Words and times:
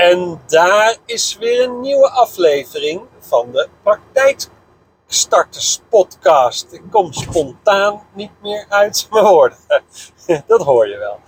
En 0.00 0.40
daar 0.46 0.96
is 1.06 1.36
weer 1.38 1.62
een 1.62 1.80
nieuwe 1.80 2.10
aflevering 2.10 3.02
van 3.18 3.52
de 3.52 3.68
Praktijkstarters 3.82 5.80
podcast. 5.88 6.72
Ik 6.72 6.82
kom 6.90 7.12
spontaan 7.12 8.02
niet 8.14 8.30
meer 8.42 8.66
uit 8.68 9.08
mijn 9.10 9.24
woorden. 9.24 9.58
Dat 10.46 10.62
hoor 10.62 10.88
je 10.88 10.98
wel. 10.98 11.20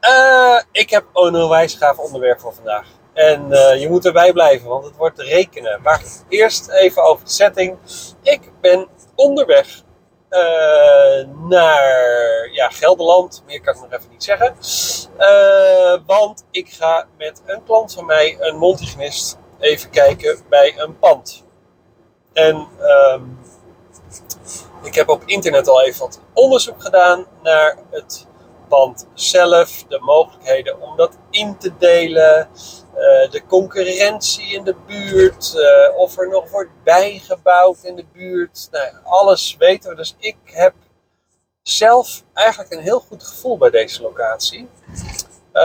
Uh, 0.00 0.60
ik 0.72 0.90
heb 0.90 1.04
een 1.12 1.34
onwijs 1.34 1.78
onderwerp 1.96 2.40
voor 2.40 2.54
vandaag. 2.54 2.86
En 3.12 3.46
uh, 3.50 3.80
je 3.80 3.88
moet 3.90 4.06
erbij 4.06 4.32
blijven, 4.32 4.68
want 4.68 4.84
het 4.84 4.96
wordt 4.96 5.18
rekenen. 5.18 5.82
Maar 5.82 6.02
eerst 6.28 6.68
even 6.68 7.02
over 7.02 7.24
de 7.24 7.30
setting. 7.30 7.76
Ik 8.22 8.52
ben 8.60 8.88
onderweg 9.14 9.82
naar 11.48 12.48
ja, 12.52 12.68
Gelderland. 12.68 13.42
Meer 13.46 13.60
kan 13.60 13.74
ik 13.74 13.80
nog 13.80 13.92
even 13.92 14.10
niet 14.10 14.24
zeggen. 14.24 14.54
Uh, 15.18 15.98
want 16.06 16.44
ik 16.50 16.68
ga 16.68 17.06
met 17.18 17.42
een 17.46 17.64
klant 17.64 17.92
van 17.92 18.06
mij, 18.06 18.36
een 18.40 18.58
multigenist, 18.58 19.38
even 19.58 19.90
kijken 19.90 20.38
bij 20.48 20.74
een 20.78 20.98
pand. 20.98 21.44
En 22.32 22.68
um, 23.12 23.38
ik 24.82 24.94
heb 24.94 25.08
op 25.08 25.22
internet 25.26 25.68
al 25.68 25.82
even 25.82 26.00
wat 26.00 26.20
onderzoek 26.32 26.82
gedaan 26.82 27.26
naar 27.42 27.78
het 27.90 28.26
pand 28.68 29.06
zelf, 29.14 29.84
de 29.88 30.00
mogelijkheden 30.00 30.80
om 30.80 30.96
dat 30.96 31.18
in 31.30 31.56
te 31.58 31.76
delen, 31.78 32.48
uh, 32.96 33.30
de 33.30 33.42
concurrentie 33.46 34.52
in 34.54 34.64
de 34.64 34.74
buurt, 34.86 35.54
uh, 35.56 35.98
of 35.98 36.18
er 36.18 36.28
nog 36.28 36.50
wordt 36.50 36.70
bijgebouwd 36.84 37.78
in 37.82 37.96
de 37.96 38.04
buurt. 38.12 38.68
Nou, 38.70 38.86
alles 39.04 39.56
weten 39.58 39.90
we. 39.90 39.96
Dus 39.96 40.16
ik 40.18 40.36
heb 40.44 40.74
zelf 41.62 42.22
eigenlijk 42.32 42.72
een 42.72 42.80
heel 42.80 43.00
goed 43.00 43.24
gevoel 43.24 43.58
bij 43.58 43.70
deze 43.70 44.02
locatie. 44.02 44.68
Uh, 45.52 45.62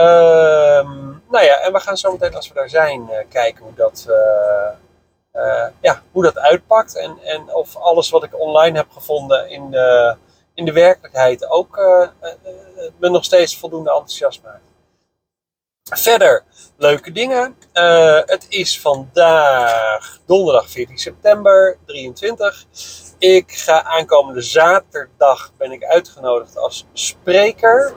nou 1.28 1.44
ja, 1.44 1.60
en 1.60 1.72
we 1.72 1.80
gaan 1.80 1.96
zo 1.96 2.12
meteen 2.12 2.34
als 2.34 2.48
we 2.48 2.54
daar 2.54 2.68
zijn 2.68 3.08
uh, 3.10 3.16
kijken 3.28 3.64
hoe 3.64 3.74
dat, 3.74 4.06
ja, 5.80 6.02
hoe 6.12 6.22
dat 6.22 6.38
uitpakt. 6.38 6.96
En, 6.96 7.18
en 7.22 7.54
of 7.54 7.76
alles 7.76 8.10
wat 8.10 8.24
ik 8.24 8.40
online 8.40 8.76
heb 8.76 8.90
gevonden 8.90 9.48
in 9.48 9.70
de, 9.70 10.16
in 10.54 10.64
de 10.64 10.72
werkelijkheid 10.72 11.50
ook 11.50 11.76
me 12.98 13.08
nog 13.08 13.24
steeds 13.24 13.58
voldoende 13.58 13.90
enthousiast 13.90 14.42
maakt. 14.42 14.71
Verder, 15.94 16.44
leuke 16.76 17.12
dingen. 17.12 17.56
Uh, 17.74 18.20
het 18.24 18.46
is 18.48 18.80
vandaag 18.80 20.18
donderdag 20.26 20.70
14 20.70 20.98
september 20.98 21.78
23. 21.86 22.64
Ik 23.18 23.52
ga 23.52 23.82
aankomende 23.82 24.40
zaterdag 24.40 25.52
ben 25.56 25.72
ik 25.72 25.84
uitgenodigd 25.84 26.56
als 26.56 26.86
spreker 26.92 27.94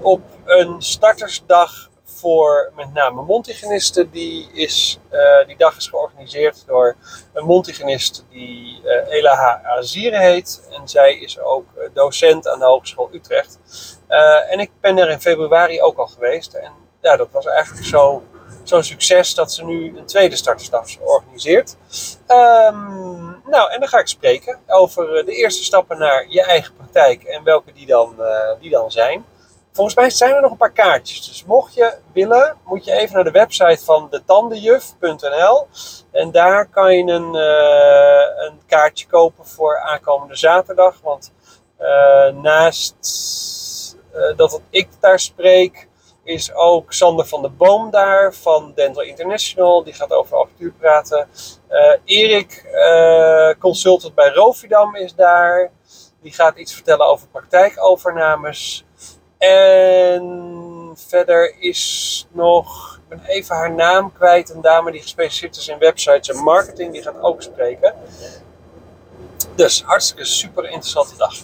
op 0.00 0.20
een 0.44 0.82
startersdag 0.82 1.90
voor 2.04 2.72
met 2.76 2.92
name 2.92 3.22
Montigenisten. 3.22 4.10
Die, 4.10 4.48
is, 4.52 4.98
uh, 5.12 5.46
die 5.46 5.56
dag 5.56 5.76
is 5.76 5.88
georganiseerd 5.88 6.64
door 6.66 6.96
een 7.32 7.44
Montigenist 7.44 8.24
die 8.30 8.80
uh, 8.84 9.12
Ela 9.12 9.62
Azire 9.64 10.18
heet. 10.18 10.68
En 10.70 10.88
zij 10.88 11.18
is 11.18 11.40
ook 11.40 11.66
docent 11.92 12.48
aan 12.48 12.58
de 12.58 12.64
Hogeschool 12.64 13.08
Utrecht. 13.12 13.58
En 14.50 14.58
ik 14.58 14.70
ben 14.80 14.98
er 14.98 15.10
in 15.10 15.20
februari 15.20 15.82
ook 15.82 15.98
al 15.98 16.06
geweest. 16.06 16.54
Ja, 17.04 17.16
dat 17.16 17.28
was 17.30 17.46
eigenlijk 17.46 17.86
zo'n 17.86 18.22
zo 18.62 18.82
succes 18.82 19.34
dat 19.34 19.52
ze 19.52 19.64
nu 19.64 19.98
een 19.98 20.06
tweede 20.06 20.36
startersdag 20.36 20.98
organiseert. 21.00 21.76
Um, 22.28 23.42
nou, 23.46 23.70
en 23.70 23.80
dan 23.80 23.88
ga 23.88 23.98
ik 23.98 24.08
spreken 24.08 24.58
over 24.66 25.24
de 25.24 25.32
eerste 25.32 25.64
stappen 25.64 25.98
naar 25.98 26.26
je 26.28 26.42
eigen 26.42 26.74
praktijk 26.74 27.22
en 27.22 27.44
welke 27.44 27.72
die 27.72 27.86
dan, 27.86 28.14
uh, 28.18 28.26
die 28.60 28.70
dan 28.70 28.90
zijn. 28.90 29.24
Volgens 29.72 29.96
mij 29.96 30.10
zijn 30.10 30.34
er 30.34 30.40
nog 30.40 30.50
een 30.50 30.56
paar 30.56 30.72
kaartjes. 30.72 31.28
Dus 31.28 31.44
mocht 31.44 31.74
je 31.74 31.94
willen, 32.12 32.56
moet 32.64 32.84
je 32.84 32.92
even 32.92 33.14
naar 33.14 33.24
de 33.24 33.30
website 33.30 33.84
van 33.84 34.08
detandenjuf.nl. 34.10 35.66
En 36.10 36.30
daar 36.30 36.66
kan 36.66 36.96
je 36.96 37.12
een, 37.12 37.34
uh, 37.34 38.46
een 38.46 38.60
kaartje 38.66 39.06
kopen 39.06 39.46
voor 39.46 39.78
aankomende 39.80 40.36
zaterdag. 40.36 41.00
Want 41.02 41.32
naast 42.42 42.96
dat 44.36 44.60
ik 44.70 44.88
daar 45.00 45.20
spreek, 45.20 45.88
is 46.24 46.54
ook 46.54 46.92
Sander 46.92 47.26
van 47.26 47.42
der 47.42 47.54
Boom 47.54 47.90
daar 47.90 48.34
van 48.34 48.72
Dental 48.74 49.02
International. 49.02 49.84
Die 49.84 49.92
gaat 49.92 50.12
over 50.12 50.36
apparatuur 50.36 50.72
praten. 50.78 51.28
Uh, 51.70 51.94
Erik, 52.04 52.64
uh, 52.72 53.50
consultant 53.58 54.14
bij 54.14 54.28
Rovidam, 54.28 54.96
is 54.96 55.14
daar. 55.14 55.70
Die 56.22 56.32
gaat 56.32 56.56
iets 56.56 56.74
vertellen 56.74 57.06
over 57.06 57.26
praktijkovernames. 57.28 58.84
En 59.38 60.92
verder 60.94 61.54
is 61.60 62.26
nog, 62.30 63.00
even 63.26 63.56
haar 63.56 63.74
naam 63.74 64.12
kwijt, 64.12 64.50
een 64.50 64.60
dame 64.60 64.90
die 64.90 65.02
gespecialiseerd 65.02 65.56
is 65.56 65.68
in 65.68 65.78
websites 65.78 66.28
en 66.28 66.42
marketing. 66.42 66.92
Die 66.92 67.02
gaat 67.02 67.20
ook 67.20 67.42
spreken. 67.42 67.94
Dus 69.54 69.82
hartstikke 69.82 70.24
super 70.24 70.64
interessante 70.64 71.16
dag. 71.16 71.34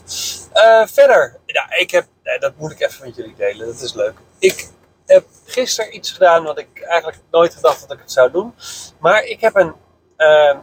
Uh, 0.55 0.87
verder, 0.87 1.39
ja, 1.47 1.77
ik 1.77 1.91
heb, 1.91 2.07
dat 2.39 2.53
moet 2.57 2.71
ik 2.71 2.81
even 2.81 3.07
met 3.07 3.17
jullie 3.17 3.35
delen, 3.37 3.67
dat 3.67 3.81
is 3.81 3.95
leuk. 3.95 4.15
Ik 4.41 4.69
heb 5.07 5.25
gisteren 5.45 5.95
iets 5.95 6.13
gedaan 6.13 6.45
wat 6.45 6.59
ik 6.59 6.81
eigenlijk 6.83 7.23
nooit 7.31 7.55
gedacht 7.55 7.81
dat 7.81 7.93
ik 7.93 7.99
het 7.99 8.13
zou 8.13 8.31
doen. 8.31 8.55
Maar 8.99 9.25
ik 9.25 9.41
heb 9.41 9.55
een, 9.55 9.75
uh, 10.17 10.57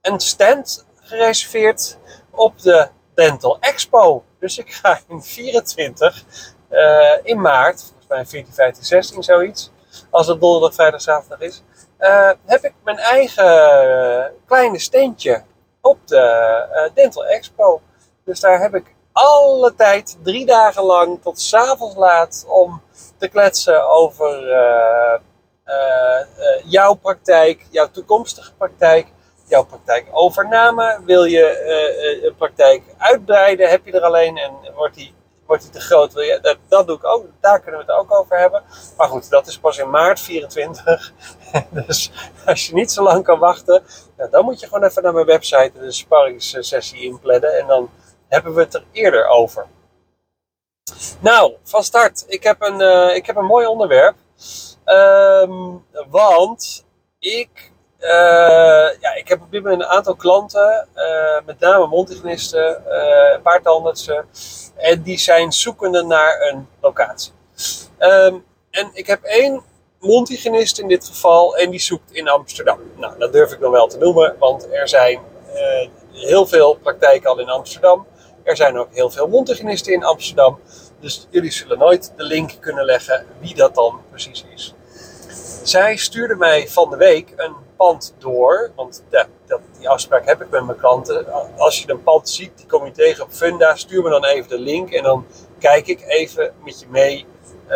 een 0.00 0.20
stand 0.20 0.86
gereserveerd 1.00 1.98
op 2.30 2.58
de 2.58 2.88
Dental 3.14 3.58
Expo. 3.60 4.24
Dus 4.38 4.58
ik 4.58 4.72
ga 4.72 5.00
in 5.08 5.22
24 5.22 6.24
uh, 6.70 7.12
in 7.22 7.40
maart, 7.40 7.80
volgens 7.80 8.06
mij 8.08 8.26
14, 8.26 8.54
15, 8.54 8.84
16 8.84 9.22
zoiets. 9.22 9.70
Als 10.10 10.26
het 10.26 10.40
donderdag, 10.40 10.74
vrijdag, 10.74 11.00
zaterdag 11.00 11.40
is. 11.40 11.62
Uh, 11.98 12.30
heb 12.44 12.64
ik 12.64 12.74
mijn 12.84 12.98
eigen 12.98 14.32
kleine 14.46 14.78
steentje 14.78 15.42
op 15.80 15.98
de 16.04 16.90
Dental 16.94 17.26
Expo. 17.26 17.80
Dus 18.24 18.40
daar 18.40 18.60
heb 18.60 18.74
ik 18.74 18.94
alle 19.12 19.74
tijd, 19.74 20.16
drie 20.22 20.46
dagen 20.46 20.82
lang, 20.82 21.22
tot 21.22 21.40
s'avonds 21.40 21.96
laat, 21.96 22.44
om 22.48 22.82
te 23.18 23.28
kletsen 23.28 23.88
over 23.88 24.42
uh, 24.48 25.20
uh, 25.66 26.26
jouw 26.64 26.94
praktijk, 26.94 27.66
jouw 27.70 27.90
toekomstige 27.90 28.54
praktijk, 28.54 29.06
jouw 29.46 29.64
praktijkovername. 29.64 31.00
Wil 31.04 31.24
je 31.24 32.24
een 32.26 32.36
praktijk 32.36 32.82
uitbreiden? 32.98 33.70
Heb 33.70 33.86
je 33.86 33.92
er 33.92 34.02
alleen 34.02 34.36
en 34.36 34.52
wordt 34.74 34.94
die, 34.94 35.14
wordt 35.46 35.62
die 35.62 35.72
te 35.72 35.80
groot? 35.80 36.12
Wil 36.12 36.22
je, 36.22 36.38
dat, 36.42 36.56
dat 36.68 36.86
doe 36.86 36.96
ik 36.96 37.04
ook, 37.04 37.26
daar 37.40 37.60
kunnen 37.60 37.80
we 37.80 37.92
het 37.92 38.00
ook 38.00 38.14
over 38.14 38.38
hebben. 38.38 38.62
Maar 38.96 39.08
goed, 39.08 39.30
dat 39.30 39.46
is 39.46 39.58
pas 39.58 39.78
in 39.78 39.90
maart 39.90 40.20
24. 40.20 41.12
dus 41.86 42.10
als 42.46 42.66
je 42.66 42.74
niet 42.74 42.92
zo 42.92 43.02
lang 43.02 43.24
kan 43.24 43.38
wachten, 43.38 43.82
nou, 44.16 44.30
dan 44.30 44.44
moet 44.44 44.60
je 44.60 44.66
gewoon 44.66 44.84
even 44.84 45.02
naar 45.02 45.14
mijn 45.14 45.26
website 45.26 45.72
de 45.78 45.92
sparringssessie 45.92 47.02
inplannen 47.02 47.58
en 47.58 47.66
dan 47.66 47.90
hebben 48.28 48.54
we 48.54 48.60
het 48.60 48.74
er 48.74 48.84
eerder 48.92 49.26
over. 49.26 49.66
Nou, 51.20 51.54
van 51.62 51.84
start. 51.84 52.24
Ik 52.26 52.42
heb 52.42 52.62
een, 52.62 52.80
uh, 52.80 53.14
ik 53.14 53.26
heb 53.26 53.36
een 53.36 53.44
mooi 53.44 53.66
onderwerp. 53.66 54.16
Um, 54.84 55.84
want 56.10 56.84
ik, 57.18 57.72
uh, 58.00 58.08
ja, 59.00 59.14
ik 59.14 59.28
heb 59.28 59.40
op 59.40 59.50
dit 59.50 59.62
moment 59.62 59.82
een 59.82 59.88
aantal 59.88 60.14
klanten, 60.14 60.88
uh, 60.96 61.46
met 61.46 61.60
name 61.60 61.86
mondhygiënisten, 61.86 62.82
een 63.34 63.42
paar 63.42 63.62
tandartsen. 63.62 64.28
En 64.76 65.02
die 65.02 65.18
zijn 65.18 65.52
zoekende 65.52 66.02
naar 66.02 66.40
een 66.40 66.68
locatie. 66.80 67.32
Um, 67.98 68.44
en 68.70 68.90
ik 68.92 69.06
heb 69.06 69.22
één 69.22 69.62
mondhygiënist 70.00 70.78
in 70.78 70.88
dit 70.88 71.06
geval 71.06 71.56
en 71.56 71.70
die 71.70 71.80
zoekt 71.80 72.12
in 72.12 72.28
Amsterdam. 72.28 72.80
Nou, 72.96 73.18
dat 73.18 73.32
durf 73.32 73.52
ik 73.52 73.60
dan 73.60 73.70
wel 73.70 73.86
te 73.86 73.98
noemen, 73.98 74.36
want 74.38 74.72
er 74.72 74.88
zijn 74.88 75.20
heel 76.12 76.46
veel 76.46 76.74
praktijken 76.74 77.30
al 77.30 77.38
in 77.38 77.48
Amsterdam. 77.48 78.06
Er 78.46 78.56
zijn 78.56 78.78
ook 78.78 78.88
heel 78.92 79.10
veel 79.10 79.28
mondhygiënisten 79.28 79.92
in 79.92 80.04
Amsterdam. 80.04 80.60
Dus 81.00 81.26
jullie 81.30 81.50
zullen 81.50 81.78
nooit 81.78 82.12
de 82.16 82.22
link 82.22 82.52
kunnen 82.60 82.84
leggen 82.84 83.26
wie 83.40 83.54
dat 83.54 83.74
dan 83.74 84.00
precies 84.10 84.44
is. 84.54 84.74
Zij 85.62 85.96
stuurde 85.96 86.34
mij 86.34 86.68
van 86.68 86.90
de 86.90 86.96
week 86.96 87.32
een 87.36 87.54
pand 87.76 88.14
door. 88.18 88.70
Want 88.76 89.04
dat, 89.10 89.60
die 89.78 89.88
afspraak 89.88 90.26
heb 90.26 90.42
ik 90.42 90.50
met 90.50 90.64
mijn 90.64 90.78
klanten. 90.78 91.26
Als 91.56 91.82
je 91.82 91.90
een 91.90 92.02
pand 92.02 92.28
ziet, 92.28 92.50
die 92.56 92.66
kom 92.66 92.84
je 92.84 92.90
tegen 92.90 93.24
op 93.24 93.30
Funda. 93.30 93.76
Stuur 93.76 94.02
me 94.02 94.10
dan 94.10 94.24
even 94.24 94.48
de 94.48 94.58
link. 94.58 94.90
En 94.90 95.02
dan 95.02 95.26
kijk 95.58 95.86
ik 95.86 96.04
even 96.06 96.52
met 96.64 96.80
je 96.80 96.86
mee 96.88 97.26
uh, 97.68 97.74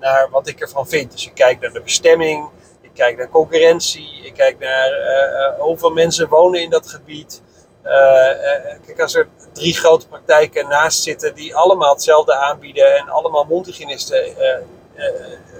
naar 0.00 0.28
wat 0.30 0.46
ik 0.46 0.60
ervan 0.60 0.88
vind. 0.88 1.12
Dus 1.12 1.24
je 1.24 1.32
kijkt 1.32 1.60
naar 1.60 1.72
de 1.72 1.80
bestemming. 1.80 2.48
Ik 2.80 2.90
kijk 2.94 3.16
naar 3.16 3.28
concurrentie. 3.28 4.20
Ik 4.22 4.34
kijk 4.34 4.58
naar 4.58 4.90
uh, 4.90 5.60
hoeveel 5.60 5.90
mensen 5.90 6.28
wonen 6.28 6.62
in 6.62 6.70
dat 6.70 6.88
gebied. 6.88 7.42
Uh, 7.84 7.90
kijk, 8.86 9.00
als 9.00 9.14
er 9.14 9.28
drie 9.52 9.74
grote 9.74 10.08
praktijken 10.08 10.68
naast 10.68 11.02
zitten 11.02 11.34
die 11.34 11.56
allemaal 11.56 11.92
hetzelfde 11.92 12.34
aanbieden 12.34 12.96
en 12.96 13.08
allemaal 13.08 13.44
mondhygiënisten 13.44 14.28
uh, 14.28 15.06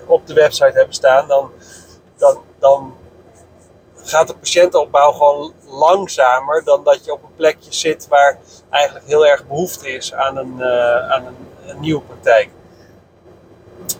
op 0.07 0.27
de 0.27 0.35
website 0.35 0.73
hebben 0.73 0.95
staan, 0.95 1.29
dan, 1.29 1.51
dan, 2.17 2.43
dan 2.59 2.97
gaat 3.97 4.29
de 4.29 4.35
patiëntenopbouw 4.35 5.13
gewoon 5.13 5.53
langzamer 5.67 6.65
dan 6.65 6.85
dat 6.85 7.05
je 7.05 7.13
op 7.13 7.23
een 7.23 7.35
plekje 7.37 7.73
zit 7.73 8.09
waar 8.09 8.39
eigenlijk 8.71 9.07
heel 9.07 9.27
erg 9.27 9.47
behoefte 9.47 9.89
is 9.89 10.15
aan 10.15 10.37
een, 10.37 10.65
aan 11.11 11.27
een 11.67 11.81
nieuwe 11.81 12.03
praktijk. 12.03 12.49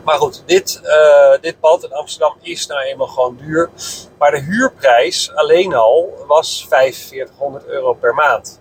Maar 0.05 0.19
goed, 0.19 0.43
dit, 0.47 0.81
uh, 0.85 1.41
dit 1.41 1.61
pand 1.61 1.85
in 1.85 1.93
Amsterdam 1.93 2.37
is 2.41 2.67
nou 2.67 2.81
eenmaal 2.81 3.07
gewoon 3.07 3.37
duur. 3.37 3.71
Maar 4.19 4.31
de 4.31 4.41
huurprijs 4.41 5.35
alleen 5.35 5.75
al 5.75 6.25
was 6.27 6.67
4500 6.69 7.67
euro 7.67 7.93
per 7.93 8.15
maand. 8.15 8.61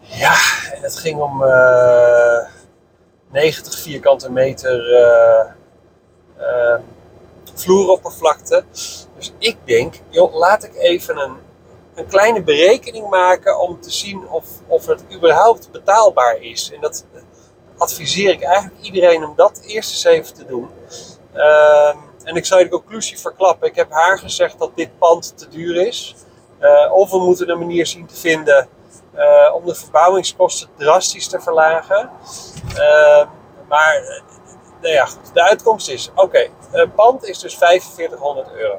Ja, 0.00 0.34
en 0.72 0.82
het 0.82 0.96
ging 0.96 1.20
om 1.20 1.42
uh, 1.42 2.36
eh, 2.36 2.46
90 3.30 3.78
vierkante 3.78 4.30
meter 4.32 4.90
uh, 4.90 6.78
vloeroppervlakte. 7.54 8.64
Dus 9.16 9.32
ik 9.38 9.56
denk, 9.64 9.94
joh, 10.08 10.34
laat 10.34 10.64
ik 10.64 10.74
even 10.74 11.16
een, 11.16 11.36
een 11.94 12.06
kleine 12.06 12.42
berekening 12.42 13.08
maken 13.08 13.60
om 13.60 13.80
te 13.80 13.90
zien 13.90 14.28
of, 14.28 14.46
of 14.66 14.86
het 14.86 15.04
überhaupt 15.12 15.70
betaalbaar 15.70 16.36
is. 16.40 16.72
En 16.72 16.80
dat 16.80 17.04
adviseer 17.80 18.30
ik 18.30 18.42
eigenlijk 18.42 18.84
iedereen 18.84 19.24
om 19.24 19.32
dat 19.36 19.60
eerst 19.66 19.90
eens 19.90 20.04
even 20.04 20.34
te 20.34 20.46
doen. 20.46 20.68
Ehm, 21.32 21.96
en 22.24 22.36
ik 22.36 22.46
zal 22.46 22.58
je 22.58 22.64
de 22.64 22.70
conclusie 22.70 23.18
verklappen. 23.18 23.68
Ik 23.68 23.76
heb 23.76 23.90
haar 23.90 24.18
gezegd 24.18 24.58
dat 24.58 24.70
dit 24.74 24.98
pand 24.98 25.38
te 25.38 25.48
duur 25.48 25.86
is. 25.86 26.14
Uh, 26.60 26.92
of 26.92 27.10
we 27.10 27.18
moeten 27.18 27.50
een 27.50 27.58
manier 27.58 27.86
zien 27.86 28.06
te 28.06 28.16
vinden 28.16 28.68
uh, 29.14 29.54
om 29.54 29.64
de 29.64 29.74
verbouwingskosten 29.74 30.68
drastisch 30.76 31.28
te 31.28 31.40
verlagen. 31.40 32.10
Uh, 32.74 33.26
maar 33.68 33.94
eh, 33.94 34.22
nou 34.80 34.94
ja, 34.94 35.08
de 35.32 35.42
uitkomst 35.42 35.88
is: 35.88 36.10
oké, 36.14 36.20
okay, 36.72 36.86
pand 36.86 37.24
is 37.24 37.38
dus 37.38 37.56
4500 37.56 38.52
euro. 38.52 38.78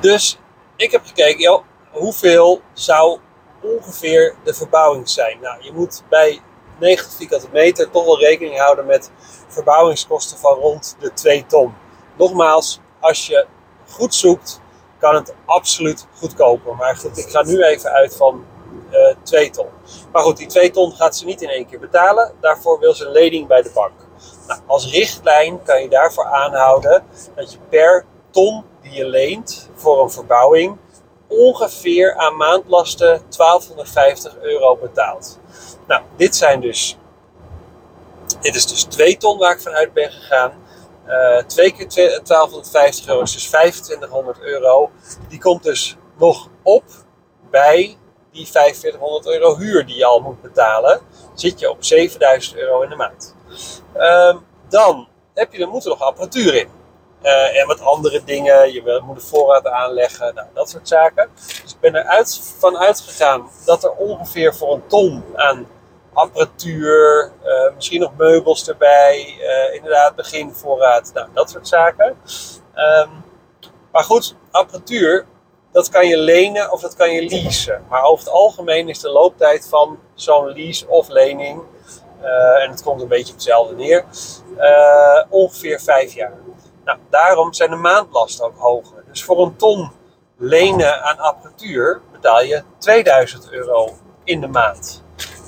Dus 0.00 0.38
ik 0.76 0.90
heb 0.90 1.04
gekeken, 1.04 1.40
joh, 1.40 1.64
hoeveel 1.90 2.60
zou 2.72 3.18
ongeveer 3.62 4.34
de 4.44 4.54
verbouwing 4.54 5.08
zijn? 5.08 5.38
Nou, 5.40 5.62
je 5.62 5.72
moet 5.72 6.02
bij 6.08 6.40
90 6.78 7.12
vierkante 7.12 7.48
meter 7.52 7.90
toch 7.90 8.04
wel 8.04 8.20
rekening 8.20 8.58
houden 8.58 8.86
met 8.86 9.10
verbouwingskosten 9.48 10.38
van 10.38 10.54
rond 10.54 10.96
de 10.98 11.12
2 11.12 11.46
ton. 11.46 11.74
Nogmaals, 12.16 12.80
als 13.00 13.26
je 13.26 13.46
goed 13.88 14.14
zoekt, 14.14 14.60
kan 14.98 15.14
het 15.14 15.34
absoluut 15.44 16.06
goedkoper. 16.14 16.74
Maar 16.76 16.96
goed, 16.96 17.18
ik 17.18 17.28
ga 17.28 17.42
nu 17.42 17.62
even 17.62 17.90
uit 17.90 18.16
van 18.16 18.44
uh, 18.90 19.10
eh, 19.10 19.16
2 19.22 19.50
ton. 19.50 19.66
Maar 20.12 20.22
goed, 20.22 20.36
die 20.36 20.46
2 20.46 20.70
ton 20.70 20.92
gaat 20.92 21.16
ze 21.16 21.24
niet 21.24 21.42
in 21.42 21.48
één 21.48 21.66
keer 21.66 21.78
betalen. 21.80 22.32
Daarvoor 22.40 22.78
wil 22.78 22.94
ze 22.94 23.06
een 23.06 23.12
lening 23.12 23.46
bij 23.46 23.62
de 23.62 23.70
bank. 23.74 23.92
Nou, 24.46 24.60
als 24.66 24.90
richtlijn 24.90 25.62
kan 25.62 25.82
je 25.82 25.88
daarvoor 25.88 26.24
aanhouden 26.24 27.04
dat 27.34 27.52
je 27.52 27.58
per 27.68 28.04
ton 28.30 28.64
die 28.82 28.92
je 28.92 29.06
leent 29.06 29.70
voor 29.74 30.02
een 30.02 30.10
verbouwing 30.10 30.76
ongeveer 31.28 32.16
aan 32.16 32.36
maandlasten 32.36 33.22
1250 33.36 34.36
euro 34.40 34.76
betaalt. 34.76 35.38
Nou, 35.86 36.02
dit 36.16 36.36
zijn 36.36 36.60
dus. 36.60 36.96
Dit 38.40 38.54
is 38.54 38.66
dus 38.66 38.82
2 38.84 39.16
ton 39.16 39.38
waar 39.38 39.52
ik 39.52 39.60
vanuit 39.60 39.92
ben 39.92 40.12
gegaan. 40.12 40.52
Uh, 41.06 41.42
2 41.42 41.72
keer 41.72 41.88
1250 41.88 43.08
euro 43.08 43.22
is 43.22 43.32
dus 43.32 43.46
2500 43.46 44.40
euro. 44.40 44.90
Die 45.28 45.40
komt 45.40 45.62
dus 45.62 45.96
nog 46.18 46.48
op 46.62 46.84
bij 47.50 47.96
die 48.32 48.46
4500 48.46 49.26
euro 49.26 49.56
huur 49.56 49.86
die 49.86 49.96
je 49.96 50.04
al 50.04 50.20
moet 50.20 50.42
betalen. 50.42 51.00
Zit 51.34 51.60
je 51.60 51.70
op 51.70 51.84
7000 51.84 52.56
euro 52.56 52.82
in 52.82 52.88
de 52.88 52.96
maand. 52.96 53.34
Uh, 53.96 54.36
dan 54.68 55.08
heb 55.34 55.52
je, 55.52 55.62
er 55.62 55.68
moet 55.68 55.84
er 55.84 55.88
nog 55.88 56.02
apparatuur 56.02 56.54
in. 56.54 56.68
Uh, 57.24 57.60
en 57.60 57.66
wat 57.66 57.80
andere 57.80 58.24
dingen. 58.24 58.72
Je 58.72 59.02
moet 59.04 59.16
de 59.16 59.26
voorraad 59.26 59.66
aanleggen. 59.66 60.34
Nou, 60.34 60.46
dat 60.54 60.70
soort 60.70 60.88
zaken. 60.88 61.30
Dus 61.34 61.72
ik 61.72 61.80
ben 61.80 61.96
eruit 61.96 62.54
van 62.58 62.78
uitgegaan 62.78 63.50
dat 63.64 63.84
er 63.84 63.90
ongeveer 63.90 64.54
voor 64.54 64.72
een 64.74 64.86
ton 64.86 65.24
aan 65.34 65.66
apparatuur, 66.12 67.32
uh, 67.44 67.74
misschien 67.74 68.00
nog 68.00 68.16
meubels 68.16 68.68
erbij, 68.68 69.36
uh, 69.40 69.74
inderdaad 69.74 70.14
beginvoorraad, 70.14 71.10
nou, 71.14 71.28
dat 71.32 71.50
soort 71.50 71.68
zaken. 71.68 72.16
Um, 72.74 73.24
maar 73.92 74.04
goed, 74.04 74.34
apparatuur, 74.50 75.26
dat 75.72 75.88
kan 75.88 76.06
je 76.06 76.18
lenen 76.18 76.72
of 76.72 76.80
dat 76.80 76.96
kan 76.96 77.10
je 77.10 77.28
leasen. 77.28 77.84
Maar 77.88 78.02
over 78.02 78.24
het 78.24 78.34
algemeen 78.34 78.88
is 78.88 79.00
de 79.00 79.08
looptijd 79.08 79.66
van 79.68 79.98
zo'n 80.14 80.52
lease 80.52 80.88
of 80.88 81.08
lening, 81.08 81.62
en 82.60 82.70
het 82.70 82.82
komt 82.82 83.00
een 83.00 83.08
beetje 83.08 83.32
op 83.32 83.34
hetzelfde 83.34 83.74
neer, 83.74 84.04
ongeveer 85.28 85.80
vijf 85.80 86.12
jaar. 86.12 86.32
Nou, 86.84 86.98
daarom 87.10 87.52
zijn 87.52 87.70
de 87.70 87.76
maandlasten 87.76 88.44
ook 88.44 88.58
hoger. 88.58 89.04
Dus 89.06 89.24
voor 89.24 89.42
een 89.42 89.56
ton 89.56 89.90
lenen 90.36 91.02
aan 91.02 91.18
apparatuur 91.18 92.00
betaal 92.12 92.42
je 92.42 92.62
2000 92.78 93.50
euro 93.50 93.96
in 94.24 94.40
de 94.40 94.48
maand. 94.48 95.02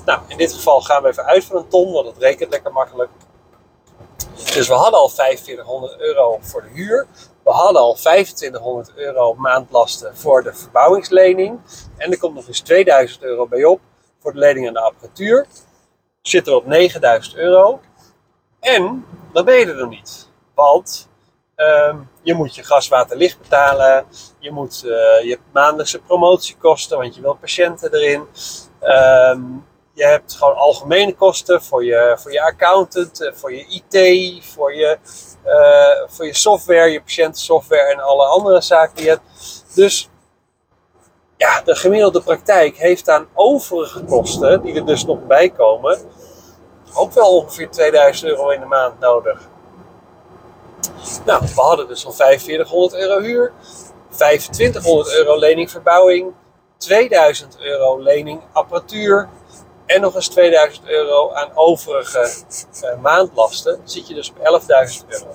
Nou, 0.05 0.21
in 0.27 0.37
dit 0.37 0.53
geval 0.53 0.81
gaan 0.81 1.03
we 1.03 1.09
even 1.09 1.25
uit 1.25 1.45
van 1.45 1.55
een 1.55 1.67
ton, 1.67 1.93
want 1.93 2.05
dat 2.05 2.17
rekent 2.17 2.51
lekker 2.51 2.71
makkelijk. 2.71 3.09
Dus 4.53 4.67
we 4.67 4.73
hadden 4.73 4.99
al 4.99 5.09
4500 5.09 5.99
euro 5.99 6.37
voor 6.41 6.61
de 6.61 6.69
huur. 6.69 7.07
We 7.43 7.51
hadden 7.51 7.81
al 7.81 7.93
2500 7.93 8.91
euro 8.95 9.33
maandlasten 9.33 10.17
voor 10.17 10.43
de 10.43 10.53
verbouwingslening. 10.53 11.59
En 11.97 12.11
er 12.11 12.19
komt 12.19 12.35
nog 12.35 12.47
eens 12.47 12.59
2000 12.59 13.23
euro 13.23 13.47
bij 13.47 13.63
op 13.63 13.79
voor 14.19 14.33
de 14.33 14.39
lening 14.39 14.67
aan 14.67 14.73
de 14.73 14.79
apparatuur. 14.79 15.47
Zitten 16.21 16.53
we 16.53 16.59
op 16.59 16.65
9000 16.65 17.35
euro. 17.35 17.79
En 18.59 19.05
dan 19.33 19.45
ben 19.45 19.55
je 19.55 19.65
er 19.65 19.75
nog 19.75 19.89
niet. 19.89 20.29
Want 20.55 21.09
um, 21.57 22.09
je 22.21 22.33
moet 22.33 22.55
je 22.55 22.63
gas, 22.63 22.87
water, 22.87 23.17
licht 23.17 23.39
betalen. 23.39 24.05
Je, 24.39 24.51
moet, 24.51 24.81
uh, 24.85 24.91
je 25.23 25.29
hebt 25.29 25.53
maandelijkse 25.53 25.99
promotiekosten, 25.99 26.97
want 26.97 27.15
je 27.15 27.21
wilt 27.21 27.39
patiënten 27.39 27.93
erin. 27.93 28.27
Um, 28.81 29.65
je 29.93 30.05
hebt 30.05 30.33
gewoon 30.33 30.55
algemene 30.55 31.15
kosten 31.15 31.61
voor 31.63 31.85
je, 31.85 32.15
voor 32.19 32.31
je 32.31 32.41
accountant, 32.41 33.21
eh, 33.21 33.33
voor 33.33 33.53
je 33.53 33.65
IT, 33.65 34.45
voor 34.45 34.73
je, 34.75 34.97
uh, 35.45 36.09
voor 36.09 36.25
je 36.25 36.35
software, 36.35 36.89
je 36.89 37.01
patiëntensoftware 37.01 37.91
en 37.91 37.99
alle 37.99 38.25
andere 38.25 38.61
zaken 38.61 38.95
die 38.95 39.05
je 39.05 39.09
hebt. 39.09 39.23
Dus 39.75 40.09
ja, 41.37 41.61
de 41.61 41.75
gemiddelde 41.75 42.21
praktijk 42.21 42.77
heeft 42.77 43.09
aan 43.09 43.27
overige 43.33 44.03
kosten, 44.03 44.61
die 44.61 44.75
er 44.75 44.85
dus 44.85 45.05
nog 45.05 45.27
bij 45.27 45.49
komen, 45.49 45.99
ook 46.93 47.13
wel 47.13 47.35
ongeveer 47.35 47.69
2000 47.69 48.29
euro 48.29 48.49
in 48.49 48.59
de 48.59 48.65
maand 48.65 48.99
nodig. 48.99 49.49
Nou, 51.25 51.41
we 51.41 51.61
hadden 51.61 51.87
dus 51.87 52.05
al 52.05 52.11
4500 52.11 52.93
euro 52.93 53.21
huur, 53.21 53.53
2500 54.09 55.13
euro 55.13 55.39
lening 55.39 55.71
verbouwing, 55.71 56.33
2000 56.77 57.57
euro 57.59 57.99
lening 58.01 58.41
apparatuur, 58.51 59.29
en 59.85 60.01
nog 60.01 60.15
eens 60.15 60.27
2000 60.27 60.87
euro 60.87 61.31
aan 61.31 61.51
overige 61.53 62.33
uh, 62.83 63.01
maandlasten, 63.01 63.81
zit 63.83 64.07
je 64.07 64.13
dus 64.13 64.29
op 64.29 64.37
11.000 64.37 65.07
euro. 65.07 65.25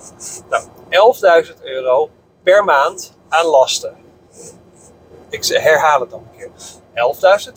Nou, 0.49 1.43
11.000 1.45 1.63
euro 1.63 2.09
per 2.43 2.63
maand 2.63 3.17
aan 3.29 3.45
lasten. 3.45 3.95
Ik 5.29 5.45
herhaal 5.45 5.99
het 5.99 6.09
dan 6.09 6.27
een 6.31 6.37
keer. 6.37 6.51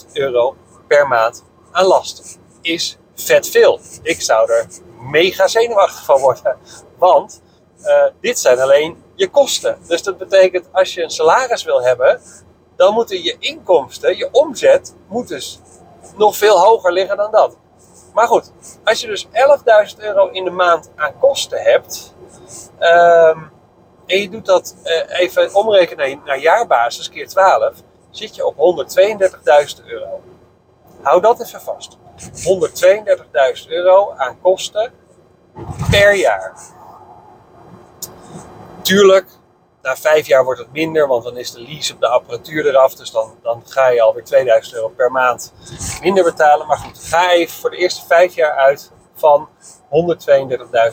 11.000 0.07 0.13
euro 0.13 0.57
per 0.87 1.09
maand 1.09 1.45
aan 1.71 1.85
lasten 1.85 2.25
is 2.61 2.99
vet 3.15 3.49
veel. 3.49 3.81
Ik 4.03 4.21
zou 4.21 4.51
er 4.51 4.67
mega 5.01 5.49
zenuwachtig 5.49 6.05
van 6.05 6.21
worden. 6.21 6.57
Want 6.99 7.43
uh, 7.83 8.05
dit 8.21 8.39
zijn 8.39 8.61
alleen 8.61 9.03
je 9.15 9.29
kosten. 9.29 9.79
Dus 9.87 10.03
dat 10.03 10.19
betekent 10.19 10.69
als 10.73 10.95
je 10.95 11.03
een 11.03 11.11
salaris 11.11 11.65
wil 11.65 11.83
hebben, 11.83 12.21
dan 12.77 12.95
moeten 12.95 13.23
je 13.23 13.37
inkomsten, 13.39 14.17
je 14.17 14.29
omzet, 14.33 14.95
moet 15.09 15.29
dus 15.29 15.61
nog 16.17 16.37
veel 16.37 16.59
hoger 16.59 16.93
liggen 16.93 17.17
dan 17.17 17.31
dat. 17.31 17.57
Maar 18.15 18.27
goed, 18.27 18.53
als 18.85 19.01
je 19.01 19.07
dus 19.07 19.27
11.000 19.27 19.99
euro 19.99 20.29
in 20.29 20.45
de 20.45 20.51
maand 20.51 20.91
aan 20.97 21.19
kosten 21.19 21.63
hebt. 21.63 22.15
Um, 22.81 23.51
en 24.07 24.21
je 24.21 24.29
doet 24.29 24.47
dat 24.47 24.77
uh, 24.85 25.21
even 25.21 25.55
omrekenen 25.55 26.21
naar 26.25 26.39
jaarbasis 26.39 27.09
keer 27.09 27.29
12. 27.29 27.75
Zit 28.11 28.37
je 28.37 28.47
op 28.47 28.55
132.000 28.57 29.87
euro. 29.87 30.23
Hou 31.03 31.21
dat 31.21 31.41
even 31.41 31.61
vast. 31.61 31.97
132.000 33.65 33.69
euro 33.69 34.13
aan 34.17 34.41
kosten 34.41 34.93
per 35.91 36.15
jaar. 36.15 36.55
Tuurlijk, 38.87 39.27
na 39.83 39.97
vijf 39.97 40.27
jaar 40.27 40.45
wordt 40.45 40.61
het 40.61 40.73
minder, 40.73 41.07
want 41.07 41.25
dan 41.25 41.37
is 41.37 41.51
de 41.51 41.61
lease 41.61 41.93
op 41.93 42.01
de 42.01 42.09
apparatuur 42.09 42.67
eraf. 42.67 42.95
Dus 42.95 43.11
dan, 43.11 43.35
dan 43.43 43.63
ga 43.67 43.89
je 43.89 44.03
alweer 44.03 44.25
2000 44.25 44.75
euro 44.75 44.89
per 44.89 45.11
maand 45.13 45.53
minder 46.03 46.25
betalen. 46.25 46.67
Maar 46.67 46.77
goed, 46.77 46.99
ga 46.99 47.47
voor 47.47 47.71
de 47.71 47.77
eerste 47.77 48.07
vijf 48.07 48.35
jaar 48.35 48.53
uit 48.53 48.93
van 49.15 49.49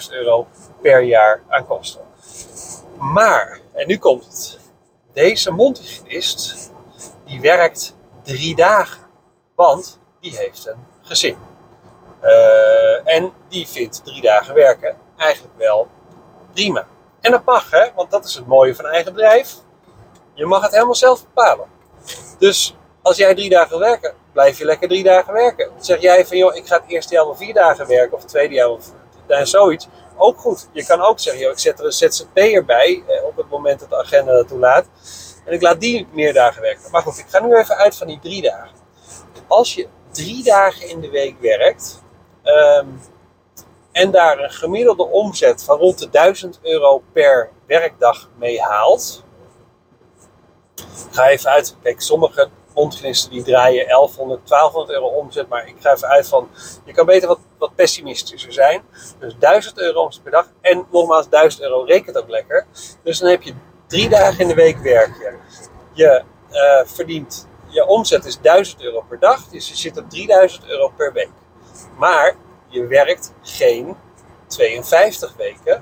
132.000 0.06 0.10
euro 0.10 0.48
per 0.82 1.02
jaar 1.02 1.44
aan 1.48 1.66
kosten. 1.66 2.02
Maar, 2.98 3.60
en 3.74 3.88
nu 3.88 3.98
komt 3.98 4.26
het. 4.26 4.60
Deze 5.14 5.52
mondhygiënist, 5.52 6.72
die 7.26 7.42
werkt 7.42 7.96
drie 8.24 8.56
dagen. 8.56 9.04
Want 9.56 10.00
die 10.20 10.38
heeft 10.38 10.68
een 10.68 10.86
gezin. 11.02 11.38
Uh, 12.24 13.16
en 13.16 13.34
die 13.50 13.68
vindt 13.68 14.06
drie 14.06 14.22
dagen 14.22 14.54
werken 14.54 14.98
eigenlijk 15.18 15.58
wel 15.58 15.88
prima. 16.54 16.88
En 17.24 17.32
dat 17.32 17.46
mag, 17.46 17.72
hè, 17.72 17.94
want 17.96 18.12
dat 18.12 18.26
is 18.26 18.36
het 18.36 18.48
mooie 18.48 18.76
van 18.76 18.86
eigen 18.86 19.14
bedrijf. 19.14 19.56
Je 20.34 20.46
mag 20.46 20.62
het 20.62 20.72
helemaal 20.72 20.96
zelf 20.96 21.24
bepalen. 21.24 21.68
Dus 22.40 22.76
als 23.02 23.18
jij 23.18 23.36
drie 23.36 23.50
dagen 23.50 23.70
wil 23.70 23.80
werken, 23.80 24.14
blijf 24.34 24.58
je 24.58 24.66
lekker 24.66 24.88
drie 24.88 25.04
dagen 25.04 25.34
werken. 25.34 25.72
Zeg 25.78 26.02
jij 26.02 26.26
van, 26.26 26.38
joh, 26.38 26.56
ik 26.56 26.68
ga 26.68 26.76
het 26.76 26.84
eerste 26.88 27.14
jaar 27.14 27.26
wel 27.26 27.36
vier 27.36 27.54
dagen 27.54 27.88
werken, 27.88 28.14
of 28.14 28.22
het 28.22 28.30
tweede 28.30 28.54
jaar 28.54 28.68
wel 28.68 28.80
nou, 29.28 29.46
zoiets. 29.46 29.88
Ook 30.18 30.40
goed. 30.40 30.70
Je 30.72 30.86
kan 30.86 31.02
ook 31.02 31.20
zeggen, 31.20 31.42
joh, 31.42 31.52
ik 31.52 31.60
zet 31.60 31.80
er 31.80 31.86
een 31.86 31.92
ZZP'er 31.92 32.66
bij 32.66 33.04
eh, 33.08 33.24
op 33.24 33.38
het 33.38 33.50
moment 33.50 33.80
dat 33.80 33.90
de 33.90 33.98
agenda 33.98 34.32
dat 34.32 34.48
toelaat. 34.48 34.86
En 35.46 35.54
ik 35.54 35.62
laat 35.62 35.80
die 35.80 36.08
meer 36.12 36.34
dagen 36.34 36.62
werken. 36.62 36.92
Maar 36.92 37.02
goed, 37.02 37.18
ik 37.18 37.26
ga 37.30 37.40
nu 37.40 37.56
even 37.56 37.78
uit 37.78 37.96
van 37.96 38.08
die 38.08 38.20
drie 38.20 38.42
dagen. 38.42 38.76
Als 39.48 39.74
je 39.74 39.88
drie 40.12 40.44
dagen 40.44 40.90
in 40.90 41.02
de 41.02 41.10
week 41.10 41.36
werkt 41.40 42.02
ehm, 42.44 42.88
en 43.94 44.12
daar 44.12 44.40
een 44.40 44.52
gemiddelde 44.52 45.04
omzet 45.04 45.64
van 45.64 45.78
rond 45.78 46.00
de 46.00 46.10
1000 46.10 46.60
euro 46.62 47.04
per 47.14 47.50
werkdag 47.68 48.30
mee 48.38 48.62
haalt. 48.62 49.24
Ga 51.12 51.28
even 51.28 51.50
uit. 51.50 51.76
Kijk, 51.82 52.02
sommige 52.02 52.50
mondgenisten 52.74 53.32
die 53.32 53.44
draaien 53.44 53.88
1100, 53.88 54.48
1200 54.48 54.98
euro 54.98 55.08
omzet. 55.08 55.50
Maar 55.50 55.68
ik 55.68 55.76
ga 55.80 55.94
even 55.94 56.08
uit 56.08 56.28
van, 56.28 56.50
je 56.86 56.94
kan 56.94 57.06
beter 57.06 57.28
wat, 57.28 57.40
wat 57.58 57.76
pessimistischer 57.76 58.54
zijn. 58.54 58.82
Dus 59.20 59.36
1000 59.40 59.78
euro 59.78 60.02
omzet 60.02 60.24
per 60.24 60.32
dag. 60.32 60.48
En 60.62 60.86
nogmaals, 60.92 61.30
1000 61.30 61.62
euro 61.62 61.84
rekent 61.84 62.18
ook 62.18 62.30
lekker. 62.30 62.66
Dus 63.04 63.20
dan 63.20 63.30
heb 63.30 63.42
je 63.42 63.54
drie 63.88 64.10
dagen 64.10 64.40
in 64.40 64.48
de 64.48 64.54
week 64.54 64.78
werken. 64.78 65.40
Je 65.94 66.24
uh, 66.52 66.86
verdient, 66.86 67.48
je 67.68 67.86
omzet 67.86 68.26
is 68.26 68.40
1000 68.42 68.82
euro 68.82 69.06
per 69.10 69.20
dag. 69.20 69.48
Dus 69.48 69.70
je 69.70 69.76
zit 69.76 69.98
op 69.98 70.10
3000 70.10 70.68
euro 70.68 70.94
per 70.98 71.14
week. 71.14 71.32
Maar 71.98 72.36
je 72.74 72.88
werkt 72.88 73.34
geen 73.42 73.96
52 74.48 75.36
weken. 75.36 75.82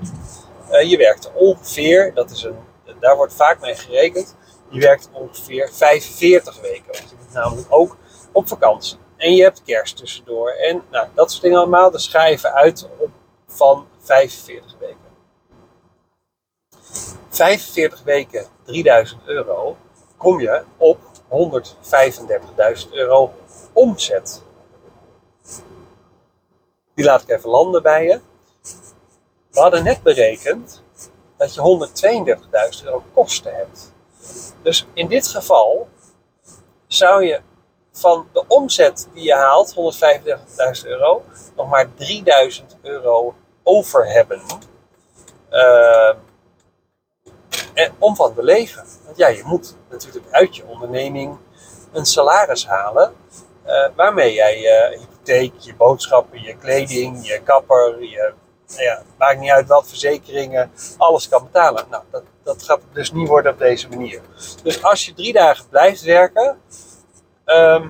Uh, 0.70 0.90
je 0.90 0.96
werkt 0.96 1.30
ongeveer, 1.34 2.14
dat 2.14 2.30
is 2.30 2.42
een, 2.42 2.56
daar 3.00 3.16
wordt 3.16 3.34
vaak 3.34 3.60
mee 3.60 3.74
gerekend, 3.74 4.36
je 4.68 4.80
werkt 4.80 5.08
ongeveer 5.12 5.70
45 5.72 6.60
weken. 6.60 6.86
Want 6.86 7.10
je 7.10 7.16
bent 7.16 7.32
namelijk 7.32 7.66
ook 7.68 7.96
op 8.32 8.48
vakantie. 8.48 8.98
En 9.16 9.34
je 9.34 9.42
hebt 9.42 9.62
kerst 9.62 9.96
tussendoor. 9.96 10.50
En 10.50 10.82
nou, 10.90 11.08
dat 11.14 11.30
soort 11.30 11.42
dingen 11.42 11.58
allemaal. 11.58 11.90
Dan 11.90 12.00
schrijven 12.00 12.52
uit 12.52 12.88
op, 12.98 13.10
van 13.46 13.86
45 13.98 14.76
weken. 14.78 14.96
45 17.28 18.02
weken 18.02 18.46
3000 18.64 19.20
euro. 19.26 19.76
Kom 20.16 20.40
je 20.40 20.62
op 20.76 20.98
135.000 22.84 22.90
euro 22.90 23.32
omzet. 23.72 24.42
Die 26.94 27.04
laat 27.04 27.22
ik 27.22 27.28
even 27.28 27.50
landen 27.50 27.82
bij 27.82 28.04
je. 28.04 28.20
We 29.50 29.60
hadden 29.60 29.84
net 29.84 30.02
berekend 30.02 30.82
dat 31.36 31.54
je 31.54 31.88
132.000 32.80 32.84
euro 32.84 33.04
kosten 33.14 33.54
hebt. 33.54 33.92
Dus 34.62 34.86
in 34.94 35.08
dit 35.08 35.26
geval 35.26 35.88
zou 36.86 37.24
je 37.24 37.40
van 37.92 38.28
de 38.32 38.44
omzet 38.46 39.08
die 39.14 39.24
je 39.24 39.34
haalt, 39.34 39.74
135.000 40.82 40.86
euro, 40.88 41.24
nog 41.56 41.68
maar 41.68 41.86
3.000 41.86 42.64
euro 42.82 43.34
over 43.62 44.06
hebben. 44.12 44.42
Uh, 45.50 46.14
en 47.74 47.92
om 47.98 48.16
van 48.16 48.34
te 48.34 48.42
leven. 48.42 48.84
Want 49.04 49.16
ja, 49.16 49.28
je 49.28 49.42
moet 49.44 49.76
natuurlijk 49.90 50.26
uit 50.30 50.56
je 50.56 50.66
onderneming 50.66 51.38
een 51.92 52.06
salaris 52.06 52.66
halen. 52.66 53.14
Uh, 53.66 53.88
waarmee 53.96 54.32
jij 54.32 54.60
je 54.60 54.98
hypotheek, 55.24 55.52
je 55.58 55.74
boodschappen, 55.74 56.42
je 56.42 56.56
kleding, 56.56 57.26
je 57.26 57.40
kapper, 57.44 58.02
je 58.02 58.32
nou 58.66 58.82
ja, 58.82 59.02
maakt 59.18 59.38
niet 59.38 59.50
uit 59.50 59.68
wat, 59.68 59.88
verzekeringen, 59.88 60.70
alles 60.96 61.28
kan 61.28 61.44
betalen. 61.44 61.86
Nou, 61.90 62.02
dat, 62.10 62.22
dat 62.42 62.62
gaat 62.62 62.80
dus 62.92 63.12
niet 63.12 63.28
worden 63.28 63.52
op 63.52 63.58
deze 63.58 63.88
manier. 63.88 64.20
Dus 64.62 64.82
als 64.82 65.06
je 65.06 65.14
drie 65.14 65.32
dagen 65.32 65.68
blijft 65.68 66.02
werken, 66.02 66.60
ehm, 67.44 67.88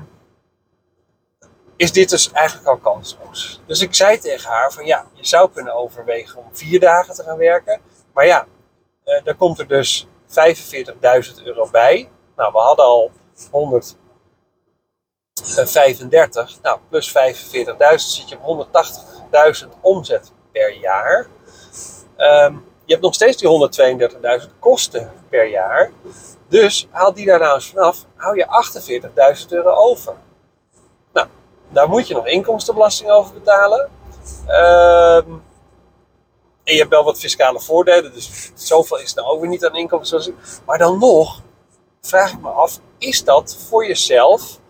is 1.76 1.92
dit 1.92 2.10
dus 2.10 2.32
eigenlijk 2.32 2.68
al 2.68 2.76
kansloos. 2.76 3.60
Dus 3.66 3.80
ik 3.80 3.94
zei 3.94 4.18
tegen 4.18 4.50
haar 4.50 4.72
van 4.72 4.86
ja, 4.86 5.06
je 5.12 5.26
zou 5.26 5.50
kunnen 5.50 5.74
overwegen 5.74 6.38
om 6.38 6.48
vier 6.52 6.80
dagen 6.80 7.14
te 7.14 7.22
gaan 7.22 7.38
werken. 7.38 7.80
Maar 8.12 8.26
ja, 8.26 8.46
uh, 9.04 9.24
dan 9.24 9.36
komt 9.36 9.58
er 9.58 9.68
dus 9.68 10.06
45.000 10.26 11.42
euro 11.44 11.68
bij. 11.70 12.08
Nou, 12.36 12.52
we 12.52 12.58
hadden 12.58 12.84
al 12.84 13.10
135. 15.42 16.58
Nou, 16.62 16.78
plus 16.88 17.08
45.000 17.08 17.14
zit 17.94 18.28
je 18.28 18.38
op 18.42 18.68
180.000 19.64 19.68
omzet 19.80 20.32
per 20.52 20.78
jaar. 20.78 21.26
Um, 22.16 22.64
je 22.84 22.92
hebt 22.92 23.02
nog 23.02 23.14
steeds 23.14 23.36
die 23.36 23.70
132.000 24.42 24.48
kosten 24.58 25.12
per 25.28 25.48
jaar. 25.48 25.92
Dus 26.48 26.88
haal 26.90 27.14
die 27.14 27.26
daar 27.26 27.38
nou 27.38 27.54
eens 27.54 27.66
vanaf, 27.68 28.04
hou 28.16 28.36
je 28.36 28.46
48.000 29.42 29.48
euro 29.48 29.70
over. 29.70 30.14
Nou, 31.12 31.26
daar 31.68 31.88
moet 31.88 32.08
je 32.08 32.14
nog 32.14 32.26
inkomstenbelasting 32.26 33.10
over 33.10 33.34
betalen. 33.34 33.90
Ehm, 34.46 35.30
en 36.64 36.74
je 36.74 36.78
hebt 36.78 36.90
wel 36.90 37.04
wat 37.04 37.18
fiscale 37.18 37.60
voordelen, 37.60 38.12
dus 38.12 38.50
zoveel 38.54 38.98
is 38.98 39.14
nou 39.14 39.28
ook 39.28 39.40
weer 39.40 39.50
niet 39.50 39.64
aan 39.64 39.76
inkomstenbelasting. 39.76 40.62
Maar 40.66 40.78
dan 40.78 40.98
nog 40.98 41.42
vraag 42.00 42.32
ik 42.32 42.40
me 42.40 42.48
af, 42.48 42.80
is 42.98 43.24
dat 43.24 43.56
voor 43.68 43.86
jezelf 43.86 44.60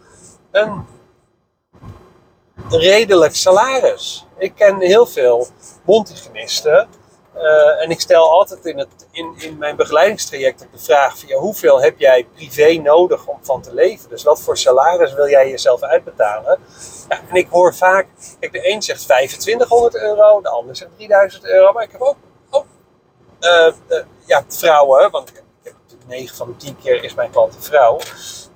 een 0.53 0.87
redelijk 2.69 3.37
salaris? 3.37 4.27
Ik 4.39 4.55
ken 4.55 4.81
heel 4.81 5.07
veel 5.07 5.47
mondhygiënisten 5.85 6.89
uh, 7.37 7.83
en 7.83 7.91
ik 7.91 8.01
stel 8.01 8.31
altijd 8.31 8.65
in, 8.65 8.79
het, 8.79 9.07
in, 9.11 9.35
in 9.39 9.59
mijn 9.59 9.77
begeleidingstraject 9.77 10.67
de 10.73 10.79
vraag: 10.79 11.27
ja, 11.27 11.37
hoeveel 11.37 11.83
heb 11.83 11.99
jij 11.99 12.27
privé 12.35 12.73
nodig 12.73 13.27
om 13.27 13.39
van 13.43 13.63
te 13.63 13.75
leven? 13.75 14.09
Dus 14.09 14.23
wat 14.23 14.41
voor 14.43 14.59
salaris 14.59 15.15
wil 15.15 15.29
jij 15.29 15.51
jezelf 15.51 15.83
uitbetalen? 15.83 16.59
Ja, 17.09 17.21
en 17.29 17.37
ik 17.37 17.49
hoor 17.51 17.75
vaak: 17.75 18.07
kijk, 18.41 18.53
de 18.53 18.71
een 18.71 18.83
zegt 18.83 19.03
2500 19.03 19.95
euro, 19.95 20.41
de 20.41 20.49
ander 20.49 20.77
zegt 20.77 20.91
3000 20.97 21.45
euro. 21.45 21.73
Maar 21.73 21.85
ik 21.85 21.93
heb 21.93 22.01
ook, 22.01 22.17
ook 22.51 22.67
uh, 23.41 23.73
ja, 24.25 24.45
vrouwen, 24.49 25.11
want 25.11 25.33
9 26.07 26.37
van 26.37 26.47
de 26.47 26.57
10 26.57 26.77
keer 26.77 27.05
is 27.05 27.15
mijn 27.15 27.31
klant 27.31 27.55
een 27.55 27.63
vrouw. 27.63 27.99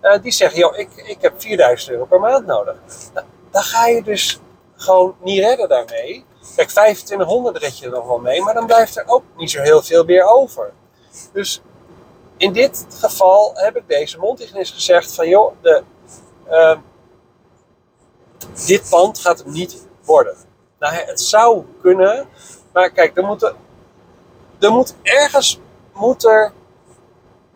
Uh, 0.02 0.22
die 0.22 0.32
zeggen: 0.32 0.58
joh, 0.58 0.78
ik, 0.78 0.88
ik 0.94 1.20
heb 1.20 1.40
4000 1.40 1.90
euro 1.90 2.04
per 2.04 2.20
maand 2.20 2.46
nodig. 2.46 2.76
Nou, 3.14 3.26
dan 3.50 3.62
ga 3.62 3.86
je 3.86 4.02
dus 4.02 4.40
gewoon 4.76 5.14
niet 5.20 5.38
redden 5.38 5.68
daarmee. 5.68 6.24
Kijk, 6.56 6.68
2500 6.68 7.56
red 7.56 7.78
je 7.78 7.84
er 7.86 7.92
nog 7.92 8.06
wel 8.06 8.18
mee, 8.18 8.42
maar 8.42 8.54
dan 8.54 8.66
blijft 8.66 8.96
er 8.96 9.04
ook 9.06 9.22
niet 9.36 9.50
zo 9.50 9.60
heel 9.62 9.82
veel 9.82 10.04
meer 10.04 10.24
over. 10.24 10.72
Dus 11.32 11.62
in 12.36 12.52
dit 12.52 12.86
geval 12.90 13.52
heb 13.54 13.76
ik 13.76 13.88
deze 13.88 14.18
mondhygiënist 14.18 14.74
gezegd 14.74 15.14
van 15.14 15.28
joh, 15.28 15.52
de, 15.60 15.82
uh, 16.50 16.78
dit 18.66 18.88
pand 18.90 19.18
gaat 19.18 19.38
hem 19.38 19.52
niet 19.52 19.86
worden. 20.04 20.36
Nou, 20.78 20.94
het 20.94 21.20
zou 21.20 21.64
kunnen, 21.80 22.28
maar 22.72 22.90
kijk, 22.90 23.16
er, 23.16 23.24
moet 23.24 23.54
er 24.58 24.70
moet 24.70 24.94
ergens 25.02 25.60
moet 25.92 26.24
er, 26.24 26.52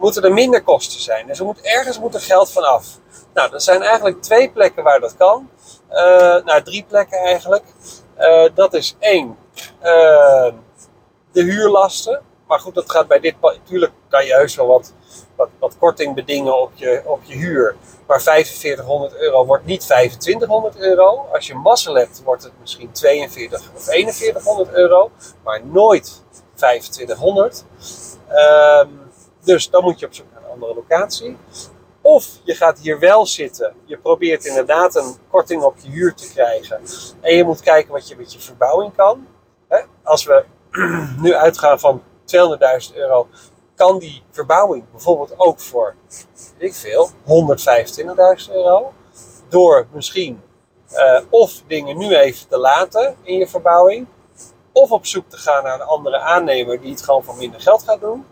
moeten 0.00 0.23
er 0.23 0.33
minder 0.33 0.62
kosten 0.62 1.00
zijn. 1.00 1.26
Dus 1.26 1.38
er 1.38 1.45
moet 1.45 1.61
ergens 1.61 1.99
moet 1.99 2.14
er 2.14 2.21
geld 2.21 2.52
van 2.52 2.64
af. 2.64 2.87
Nou, 3.35 3.54
er 3.54 3.61
zijn 3.61 3.83
eigenlijk 3.83 4.23
twee 4.23 4.50
plekken 4.50 4.83
waar 4.83 5.00
dat 5.00 5.16
kan. 5.16 5.50
Uh, 5.90 5.97
nou, 6.45 6.62
drie 6.62 6.85
plekken 6.88 7.19
eigenlijk. 7.19 7.64
Uh, 8.19 8.45
dat 8.54 8.75
is 8.75 8.97
één, 8.99 9.37
uh, 9.83 10.49
de 11.33 11.42
huurlasten. 11.42 12.23
Maar 12.47 12.61
goed, 12.61 12.75
dat 12.75 12.90
gaat 12.90 13.07
bij 13.07 13.21
dit 13.21 13.35
Natuurlijk 13.40 13.92
kan 14.09 14.26
je 14.26 14.35
heus 14.35 14.54
wel 14.57 14.66
wat, 14.66 14.92
wat, 15.37 15.49
wat 15.59 15.78
korting 15.78 16.14
bedingen 16.14 16.61
op 16.61 16.73
je, 16.75 17.02
op 17.04 17.23
je 17.23 17.35
huur. 17.35 17.76
Maar 18.07 18.23
4500 18.23 19.21
euro 19.21 19.47
wordt 19.47 19.64
niet 19.64 19.80
2500 19.80 20.76
euro. 20.76 21.26
Als 21.33 21.47
je 21.47 21.54
mazzel 21.54 21.95
hebt, 21.95 22.23
wordt 22.25 22.42
het 22.42 22.52
misschien 22.61 22.92
42 22.92 23.71
of 23.75 23.85
4100 23.85 24.73
euro. 24.73 25.11
Maar 25.45 25.61
nooit 25.64 26.23
2500. 26.54 27.64
Uh, 28.30 28.83
dus 29.44 29.70
dan 29.70 29.82
moet 29.82 29.99
je 30.00 30.06
op 30.06 30.14
zoek 30.14 30.26
naar 30.32 30.42
een 30.42 30.50
andere 30.50 30.75
locatie. 30.75 31.37
Of 32.00 32.28
je 32.44 32.54
gaat 32.54 32.78
hier 32.78 32.99
wel 32.99 33.26
zitten. 33.26 33.75
Je 33.85 33.99
probeert 33.99 34.44
inderdaad 34.44 34.94
een 34.94 35.16
korting 35.30 35.62
op 35.62 35.75
je 35.82 35.88
huur 35.88 36.14
te 36.14 36.28
krijgen. 36.32 36.80
En 37.20 37.37
je 37.37 37.44
moet 37.44 37.61
kijken 37.61 37.92
wat 37.92 38.09
je 38.09 38.16
met 38.16 38.32
je 38.32 38.38
verbouwing 38.38 38.94
kan. 38.97 39.26
Als 40.02 40.25
we 40.25 40.44
nu 41.23 41.35
uitgaan 41.35 41.80
van 41.80 42.02
200.000 42.90 42.94
euro, 42.94 43.28
kan 43.75 43.99
die 43.99 44.23
verbouwing 44.30 44.85
bijvoorbeeld 44.90 45.35
ook 45.37 45.61
voor, 45.61 45.94
weet 46.59 46.70
ik 46.70 46.75
veel, 46.75 47.11
125.000 48.49 48.54
euro. 48.54 48.92
Door 49.49 49.87
misschien 49.92 50.42
uh, 50.92 51.20
of 51.30 51.62
dingen 51.66 51.99
nu 51.99 52.14
even 52.14 52.49
te 52.49 52.59
laten 52.59 53.16
in 53.23 53.38
je 53.38 53.49
verbouwing. 53.49 54.06
Of 54.73 54.90
op 54.90 55.06
zoek 55.06 55.28
te 55.28 55.37
gaan 55.37 55.62
naar 55.62 55.75
een 55.75 55.87
andere 55.87 56.18
aannemer 56.18 56.80
die 56.80 56.90
het 56.90 57.02
gewoon 57.02 57.25
voor 57.25 57.37
minder 57.37 57.61
geld 57.61 57.82
gaat 57.82 58.00
doen. 58.00 58.25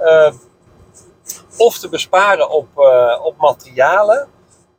Uh, 0.00 0.32
of 1.58 1.78
te 1.78 1.88
besparen 1.88 2.50
op, 2.50 2.68
uh, 2.76 3.20
op 3.22 3.36
materialen. 3.36 4.28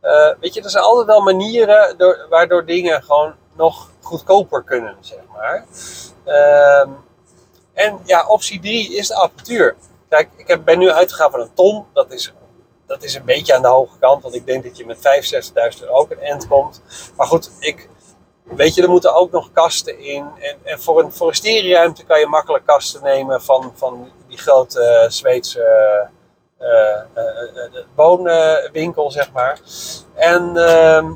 Uh, 0.02 0.32
weet 0.40 0.54
je, 0.54 0.62
er 0.62 0.70
zijn 0.70 0.84
altijd 0.84 1.08
wel 1.08 1.22
manieren 1.22 1.98
door, 1.98 2.26
waardoor 2.30 2.66
dingen 2.66 3.04
gewoon 3.04 3.34
nog 3.54 3.90
goedkoper 4.02 4.64
kunnen, 4.64 4.96
zeg 5.00 5.20
maar. 5.36 5.66
Uh, 6.26 6.88
en 7.74 8.00
ja, 8.06 8.28
optie 8.28 8.60
3 8.60 8.96
is 8.96 9.08
de 9.08 9.16
apparatuur. 9.16 9.76
Kijk, 10.10 10.30
ik 10.36 10.48
heb, 10.48 10.66
ben 10.66 10.80
nu 10.80 10.92
uitgegaan 10.92 11.32
van 11.32 11.40
een 11.40 11.54
ton. 11.54 11.86
Dat 11.94 12.12
is, 12.12 12.34
dat 12.88 13.04
is 13.04 13.16
een 13.16 13.26
beetje 13.26 13.56
aan 13.56 13.62
de 13.62 13.68
hoge 13.68 13.98
kant, 14.00 14.24
want 14.24 14.36
ik 14.36 14.46
denk 14.46 14.64
dat 14.64 14.78
je 14.78 14.86
met 14.86 14.98
65.000 15.78 15.82
euro 15.82 15.94
ook 15.94 16.12
een 16.12 16.20
end 16.20 16.48
komt. 16.48 16.82
Maar 17.16 17.28
goed, 17.28 17.52
ik, 17.60 17.90
weet 18.44 18.76
je, 18.76 18.82
er 18.82 18.90
moeten 18.90 19.16
ook 19.16 19.32
nog 19.32 19.52
kasten 19.52 20.00
in. 20.00 20.26
En, 20.40 20.58
en 20.64 20.82
voor 20.82 21.04
een 21.04 21.12
forestierruimte 21.12 22.06
kan 22.06 22.20
je 22.20 22.28
makkelijk 22.28 22.66
kasten 22.66 23.04
nemen 23.04 23.42
van, 23.42 23.72
van 23.76 24.12
die 24.30 24.38
grote 24.38 25.06
Zweedse 25.10 26.08
uh, 26.60 27.02
woonwinkel, 27.96 29.12
zeg 29.12 29.32
maar. 29.32 29.60
En 30.16 30.58
ehm, 30.58 31.14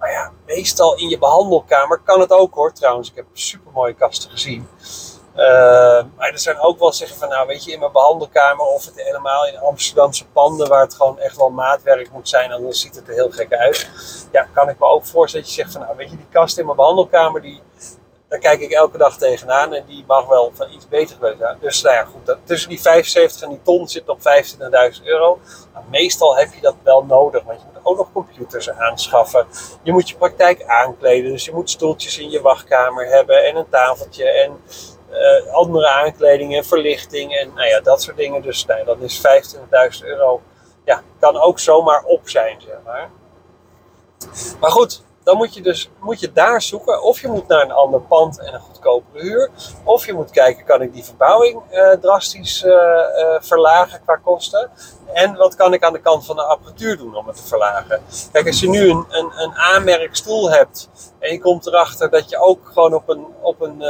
ja, 0.00 0.32
meestal 0.46 0.96
in 0.96 1.08
je 1.08 1.18
behandelkamer 1.18 2.00
kan 2.04 2.20
het 2.20 2.30
ook 2.30 2.54
hoor, 2.54 2.72
trouwens. 2.72 3.10
Ik 3.10 3.16
heb 3.16 3.26
super 3.32 3.72
mooie 3.72 3.94
kasten 3.94 4.30
gezien. 4.30 4.68
Uh, 5.36 6.02
maar 6.16 6.30
er 6.30 6.38
zijn 6.38 6.58
ook 6.58 6.78
wel 6.78 6.92
zeggen 6.92 7.18
van, 7.18 7.28
nou 7.28 7.46
weet 7.46 7.64
je, 7.64 7.72
in 7.72 7.78
mijn 7.78 7.92
behandelkamer 7.92 8.66
of 8.66 8.84
het 8.84 9.02
helemaal 9.02 9.46
in 9.46 9.58
Amsterdamse 9.58 10.26
panden 10.26 10.68
waar 10.68 10.80
het 10.80 10.94
gewoon 10.94 11.18
echt 11.18 11.36
wel 11.36 11.50
maatwerk 11.50 12.10
moet 12.12 12.28
zijn, 12.28 12.50
dan 12.50 12.72
ziet 12.72 12.94
het 12.94 13.08
er 13.08 13.14
heel 13.14 13.30
gek 13.30 13.52
uit. 13.52 13.88
Ja, 14.32 14.48
kan 14.54 14.68
ik 14.68 14.78
me 14.78 14.86
ook 14.86 15.04
voorstellen 15.04 15.46
dat 15.46 15.54
je 15.54 15.60
zegt 15.62 15.72
van, 15.72 15.80
nou 15.80 15.96
weet 15.96 16.10
je, 16.10 16.16
die 16.16 16.26
kast 16.30 16.58
in 16.58 16.64
mijn 16.64 16.76
behandelkamer, 16.76 17.42
die, 17.42 17.62
kijk 18.38 18.60
ik 18.60 18.70
elke 18.70 18.98
dag 18.98 19.18
tegenaan 19.18 19.74
en 19.74 19.84
die 19.86 20.04
mag 20.06 20.26
wel 20.26 20.52
van 20.54 20.72
iets 20.72 20.88
beter 20.88 21.16
zijn. 21.38 21.58
Dus 21.60 21.82
nou 21.82 21.94
ja, 21.94 22.04
goed, 22.04 22.26
dat, 22.26 22.38
tussen 22.44 22.68
die 22.68 22.80
75 22.80 23.42
en 23.42 23.48
die 23.48 23.62
ton 23.62 23.88
zit 23.88 24.06
nog 24.06 24.18
25.000 24.98 25.04
euro. 25.04 25.38
Maar 25.72 25.82
meestal 25.90 26.36
heb 26.36 26.54
je 26.54 26.60
dat 26.60 26.74
wel 26.82 27.04
nodig, 27.04 27.42
want 27.44 27.60
je 27.60 27.66
moet 27.72 27.80
ook 27.82 27.96
nog 27.96 28.12
computers 28.12 28.70
aanschaffen. 28.70 29.46
Je 29.82 29.92
moet 29.92 30.08
je 30.08 30.16
praktijk 30.16 30.64
aankleden, 30.64 31.30
dus 31.30 31.44
je 31.44 31.52
moet 31.52 31.70
stoeltjes 31.70 32.18
in 32.18 32.30
je 32.30 32.40
wachtkamer 32.40 33.06
hebben 33.06 33.44
en 33.44 33.56
een 33.56 33.68
tafeltje 33.68 34.30
en 34.30 34.60
uh, 35.10 35.52
andere 35.52 35.88
aankleding 35.88 36.56
en 36.56 36.64
verlichting 36.64 37.32
en 37.34 37.52
nou 37.54 37.68
ja, 37.68 37.80
dat 37.80 38.02
soort 38.02 38.16
dingen. 38.16 38.42
Dus 38.42 38.66
nou, 38.66 38.84
dat 38.84 39.00
is 39.00 39.22
25.000 40.00 40.06
euro. 40.06 40.42
Ja, 40.84 41.02
kan 41.20 41.40
ook 41.40 41.58
zomaar 41.58 42.02
op 42.04 42.28
zijn, 42.28 42.60
zeg 42.60 42.76
maar. 42.84 43.10
Maar 44.60 44.70
goed, 44.70 45.02
dan 45.26 45.36
moet 45.36 45.54
je 45.54 45.60
dus 45.60 45.90
moet 46.00 46.20
je 46.20 46.32
daar 46.32 46.62
zoeken. 46.62 47.02
Of 47.02 47.20
je 47.20 47.28
moet 47.28 47.48
naar 47.48 47.62
een 47.62 47.72
ander 47.72 48.00
pand 48.00 48.38
en 48.38 48.54
een 48.54 48.60
goedkopere 48.60 49.22
huur. 49.22 49.50
Of 49.84 50.06
je 50.06 50.12
moet 50.12 50.30
kijken, 50.30 50.64
kan 50.64 50.82
ik 50.82 50.92
die 50.92 51.04
verbouwing 51.04 51.62
uh, 51.72 51.90
drastisch 51.90 52.62
uh, 52.64 52.72
uh, 52.72 53.36
verlagen 53.40 54.00
qua 54.04 54.16
kosten? 54.16 54.70
En 55.12 55.36
wat 55.36 55.54
kan 55.54 55.72
ik 55.72 55.82
aan 55.82 55.92
de 55.92 56.00
kant 56.00 56.26
van 56.26 56.36
de 56.36 56.42
apparatuur 56.42 56.96
doen 56.96 57.16
om 57.16 57.26
het 57.26 57.36
te 57.36 57.46
verlagen? 57.46 58.02
Kijk, 58.32 58.46
als 58.46 58.60
je 58.60 58.68
nu 58.68 58.90
een, 58.90 59.06
een, 59.08 59.30
een 59.36 59.52
A-merkstoel 59.56 60.50
hebt 60.50 60.88
en 61.18 61.32
je 61.32 61.40
komt 61.40 61.66
erachter 61.66 62.10
dat 62.10 62.30
je 62.30 62.38
ook 62.38 62.60
gewoon 62.72 62.94
op 62.94 63.08
een, 63.08 63.26
op 63.40 63.60
een, 63.60 63.82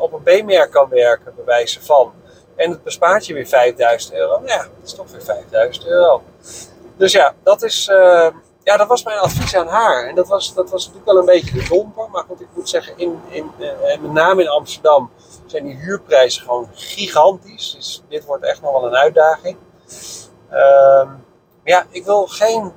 op 0.00 0.12
een 0.12 0.42
B-merk 0.42 0.70
kan 0.70 0.88
werken, 0.88 1.32
bij 1.36 1.44
wijze 1.44 1.84
van. 1.84 2.12
En 2.56 2.70
het 2.70 2.82
bespaart 2.82 3.26
je 3.26 3.34
weer 3.34 3.48
5000 3.48 4.14
euro. 4.14 4.32
Nou 4.32 4.46
ja, 4.46 4.62
dat 4.62 4.84
is 4.84 4.94
toch 4.94 5.10
weer 5.10 5.22
5000 5.22 5.86
euro. 5.86 6.22
Dus 6.96 7.12
ja, 7.12 7.34
dat 7.42 7.62
is 7.62 7.90
ja, 8.68 8.76
dat 8.76 8.88
was 8.88 9.02
mijn 9.02 9.18
advies 9.18 9.54
aan 9.54 9.66
haar. 9.66 10.06
En 10.08 10.14
dat 10.14 10.28
was, 10.28 10.54
dat 10.54 10.70
was 10.70 10.86
natuurlijk 10.86 11.12
wel 11.12 11.18
een 11.18 11.42
beetje 11.42 11.68
domper. 11.68 12.10
Maar 12.10 12.24
goed, 12.24 12.40
ik 12.40 12.48
moet 12.54 12.68
zeggen, 12.68 12.98
in, 12.98 13.20
in, 13.28 13.50
uh, 13.58 14.00
met 14.00 14.12
name 14.12 14.42
in 14.42 14.48
Amsterdam 14.48 15.10
zijn 15.46 15.64
die 15.64 15.76
huurprijzen 15.76 16.42
gewoon 16.42 16.68
gigantisch. 16.72 17.74
Dus 17.76 18.02
dit 18.08 18.24
wordt 18.24 18.44
echt 18.44 18.62
nog 18.62 18.72
wel 18.72 18.86
een 18.86 18.96
uitdaging. 18.96 19.56
Uh, 20.52 21.10
ja, 21.64 21.86
ik 21.90 22.04
wil 22.04 22.26
geen. 22.26 22.72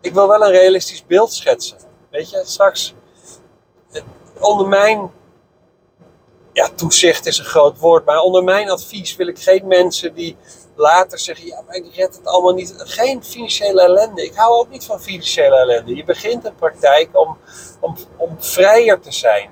Ik 0.00 0.14
wil 0.14 0.28
wel 0.28 0.42
een 0.42 0.50
realistisch 0.50 1.06
beeld 1.06 1.32
schetsen. 1.32 1.78
Weet 2.10 2.30
je, 2.30 2.42
straks. 2.44 2.94
Onder 4.38 4.68
mijn. 4.68 5.10
Ja, 6.58 6.68
toezicht 6.74 7.26
is 7.26 7.38
een 7.38 7.44
groot 7.44 7.78
woord. 7.78 8.04
Maar 8.04 8.20
onder 8.20 8.44
mijn 8.44 8.70
advies 8.70 9.16
wil 9.16 9.26
ik 9.26 9.38
geen 9.38 9.66
mensen 9.66 10.14
die 10.14 10.36
later 10.74 11.18
zeggen, 11.18 11.46
ja, 11.46 11.62
maar 11.66 11.74
ik 11.74 11.94
red 11.94 12.16
het 12.16 12.26
allemaal 12.26 12.54
niet. 12.54 12.74
Geen 12.76 13.24
financiële 13.24 13.82
ellende. 13.82 14.24
Ik 14.24 14.34
hou 14.34 14.58
ook 14.58 14.68
niet 14.68 14.84
van 14.84 15.00
financiële 15.00 15.56
ellende. 15.56 15.96
Je 15.96 16.04
begint 16.04 16.44
een 16.44 16.54
praktijk 16.54 17.08
om, 17.12 17.38
om, 17.80 17.96
om 18.16 18.36
vrijer 18.38 19.00
te 19.00 19.12
zijn. 19.12 19.50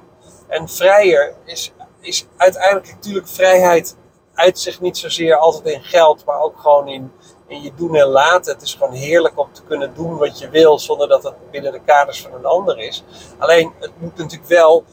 En 0.48 0.68
vrijer 0.68 1.34
is, 1.44 1.72
is 2.00 2.26
uiteindelijk 2.36 2.94
natuurlijk 2.94 3.28
vrijheid 3.28 3.96
uit 4.34 4.58
zich 4.58 4.80
niet 4.80 4.98
zozeer 4.98 5.36
altijd 5.36 5.74
in 5.74 5.82
geld, 5.82 6.24
maar 6.24 6.40
ook 6.40 6.58
gewoon 6.58 6.88
in, 6.88 7.12
in 7.46 7.62
je 7.62 7.72
doen 7.76 7.94
en 7.94 8.06
laten. 8.06 8.52
Het 8.52 8.62
is 8.62 8.74
gewoon 8.74 8.94
heerlijk 8.94 9.38
om 9.38 9.52
te 9.52 9.62
kunnen 9.62 9.94
doen 9.94 10.16
wat 10.16 10.38
je 10.38 10.48
wil, 10.48 10.78
zonder 10.78 11.08
dat 11.08 11.22
het 11.22 11.50
binnen 11.50 11.72
de 11.72 11.80
kaders 11.84 12.22
van 12.22 12.34
een 12.34 12.46
ander 12.46 12.78
is. 12.78 13.04
Alleen, 13.38 13.72
het 13.80 14.00
moet 14.00 14.16
natuurlijk 14.16 14.48
wel. 14.48 14.84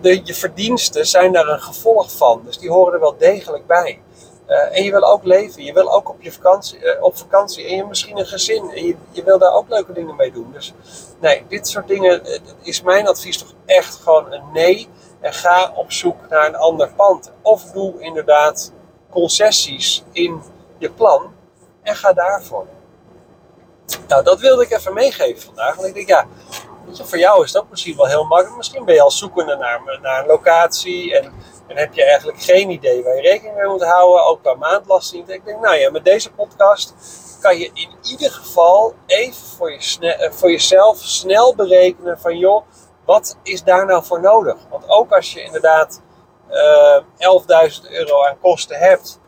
De, 0.00 0.20
je 0.24 0.34
verdiensten 0.34 1.06
zijn 1.06 1.32
daar 1.32 1.46
een 1.46 1.60
gevolg 1.60 2.16
van, 2.16 2.42
dus 2.44 2.58
die 2.58 2.70
horen 2.70 2.92
er 2.92 3.00
wel 3.00 3.16
degelijk 3.16 3.66
bij. 3.66 4.00
Uh, 4.48 4.76
en 4.76 4.84
je 4.84 4.90
wil 4.90 5.04
ook 5.04 5.24
leven. 5.24 5.64
Je 5.64 5.72
wil 5.72 5.92
ook 5.92 6.08
op, 6.08 6.22
je 6.22 6.32
vakantie, 6.32 6.78
uh, 6.78 7.02
op 7.02 7.16
vakantie. 7.16 7.64
En 7.64 7.70
je 7.70 7.76
hebt 7.76 7.88
misschien 7.88 8.18
een 8.18 8.26
gezin. 8.26 8.70
En 8.70 8.86
je, 8.86 8.96
je 9.10 9.22
wil 9.24 9.38
daar 9.38 9.52
ook 9.52 9.68
leuke 9.68 9.92
dingen 9.92 10.16
mee 10.16 10.32
doen. 10.32 10.52
Dus 10.52 10.74
nee, 11.20 11.44
dit 11.48 11.68
soort 11.68 11.88
dingen 11.88 12.26
uh, 12.26 12.38
is 12.62 12.82
mijn 12.82 13.08
advies 13.08 13.38
toch 13.38 13.54
echt 13.66 13.94
gewoon 13.94 14.32
een 14.32 14.42
nee. 14.52 14.88
En 15.20 15.32
ga 15.32 15.72
op 15.74 15.92
zoek 15.92 16.28
naar 16.28 16.46
een 16.46 16.56
ander 16.56 16.92
pand. 16.96 17.32
Of 17.42 17.62
doe 17.62 18.00
inderdaad 18.00 18.72
concessies 19.10 20.04
in 20.12 20.42
je 20.78 20.90
plan. 20.90 21.32
En 21.82 21.96
ga 21.96 22.12
daarvoor. 22.12 22.66
Nou, 24.08 24.24
dat 24.24 24.40
wilde 24.40 24.62
ik 24.62 24.70
even 24.70 24.94
meegeven 24.94 25.42
vandaag. 25.42 25.74
Want 25.74 25.88
ik 25.88 25.94
denk, 25.94 26.08
ja, 26.08 26.26
je, 26.90 27.04
voor 27.04 27.18
jou 27.18 27.44
is 27.44 27.52
dat 27.52 27.64
misschien 27.70 27.96
wel 27.96 28.06
heel 28.06 28.24
makkelijk. 28.24 28.56
Misschien 28.56 28.84
ben 28.84 28.94
je 28.94 29.02
al 29.02 29.10
zoekende 29.10 29.56
naar, 30.00 30.20
een 30.20 30.26
locatie. 30.26 31.18
En 31.18 31.32
en 31.72 31.78
heb 31.78 31.94
je 31.94 32.04
eigenlijk 32.04 32.42
geen 32.42 32.70
idee 32.70 33.02
waar 33.02 33.16
je 33.16 33.20
rekening 33.20 33.56
mee 33.56 33.66
moet 33.66 33.84
houden, 33.84 34.26
ook 34.26 34.42
qua 34.42 34.54
maandbelasting. 34.54 35.28
Ik 35.28 35.44
denk, 35.44 35.60
nou 35.60 35.76
ja, 35.76 35.90
met 35.90 36.04
deze 36.04 36.32
podcast 36.32 36.94
kan 37.40 37.58
je 37.58 37.70
in 37.74 37.90
ieder 38.02 38.30
geval 38.30 38.94
even 39.06 39.46
voor, 39.56 39.72
je 39.72 40.14
eh, 40.14 40.32
voor 40.32 40.50
jezelf 40.50 40.98
snel 40.98 41.54
berekenen 41.54 42.18
van 42.18 42.38
joh, 42.38 42.66
wat 43.04 43.36
is 43.42 43.62
daar 43.62 43.86
nou 43.86 44.04
voor 44.04 44.20
nodig? 44.20 44.56
Want 44.70 44.88
ook 44.88 45.12
als 45.12 45.32
je 45.32 45.42
inderdaad 45.42 46.02
uh, 46.50 46.96
eh, 46.96 47.72
11.000 47.82 47.90
euro 47.90 48.26
aan 48.26 48.38
kosten 48.40 48.78
hebt, 48.78 49.20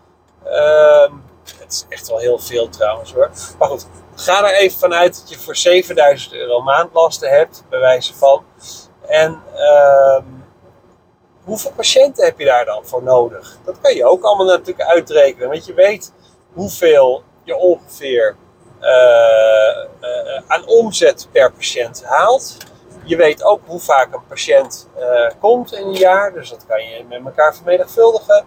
uh, 0.47 1.13
het 1.59 1.73
is 1.73 1.87
echt 1.89 2.09
wel 2.09 2.19
heel 2.19 2.39
veel 2.39 2.69
trouwens 2.69 3.13
hoor. 3.13 3.31
Maar 3.59 3.69
goed, 3.69 3.87
ga 4.15 4.45
er 4.45 4.55
even 4.55 4.79
vanuit 4.79 5.21
dat 5.21 5.31
je 5.31 5.39
voor 5.39 5.57
7000 5.57 6.33
euro 6.33 6.63
maandlasten 6.63 7.31
hebt, 7.31 7.65
bij 7.69 7.81
wijze 7.81 8.15
van. 8.15 8.45
En 9.07 9.43
uh, 9.55 10.19
hoeveel 11.45 11.73
patiënten 11.77 12.25
heb 12.25 12.39
je 12.39 12.45
daar 12.45 12.65
dan 12.65 12.87
voor 12.87 13.03
nodig? 13.03 13.59
Dat 13.65 13.81
kan 13.81 13.95
je 13.95 14.05
ook 14.05 14.25
allemaal 14.25 14.47
natuurlijk 14.47 14.89
uitrekenen. 14.89 15.49
Want 15.49 15.67
je 15.67 15.75
weet 15.75 16.13
hoeveel 16.53 17.23
je 17.45 17.57
ongeveer 17.57 18.37
uh, 18.81 19.85
uh, 20.01 20.43
aan 20.47 20.67
omzet 20.67 21.29
per 21.33 21.53
patiënt 21.53 22.05
haalt. 22.05 22.57
Je 23.05 23.17
weet 23.17 23.45
ook 23.45 23.61
hoe 23.67 23.81
vaak 23.81 24.15
een 24.15 24.27
patiënt 24.29 24.89
uh, 24.99 25.31
komt 25.41 25.73
in 25.73 25.87
een 25.87 25.95
jaar. 25.95 26.33
Dus 26.33 26.51
dat 26.51 26.67
kan 26.67 26.83
je 26.85 27.05
met 27.09 27.25
elkaar 27.25 27.55
vermenigvuldigen. 27.55 28.45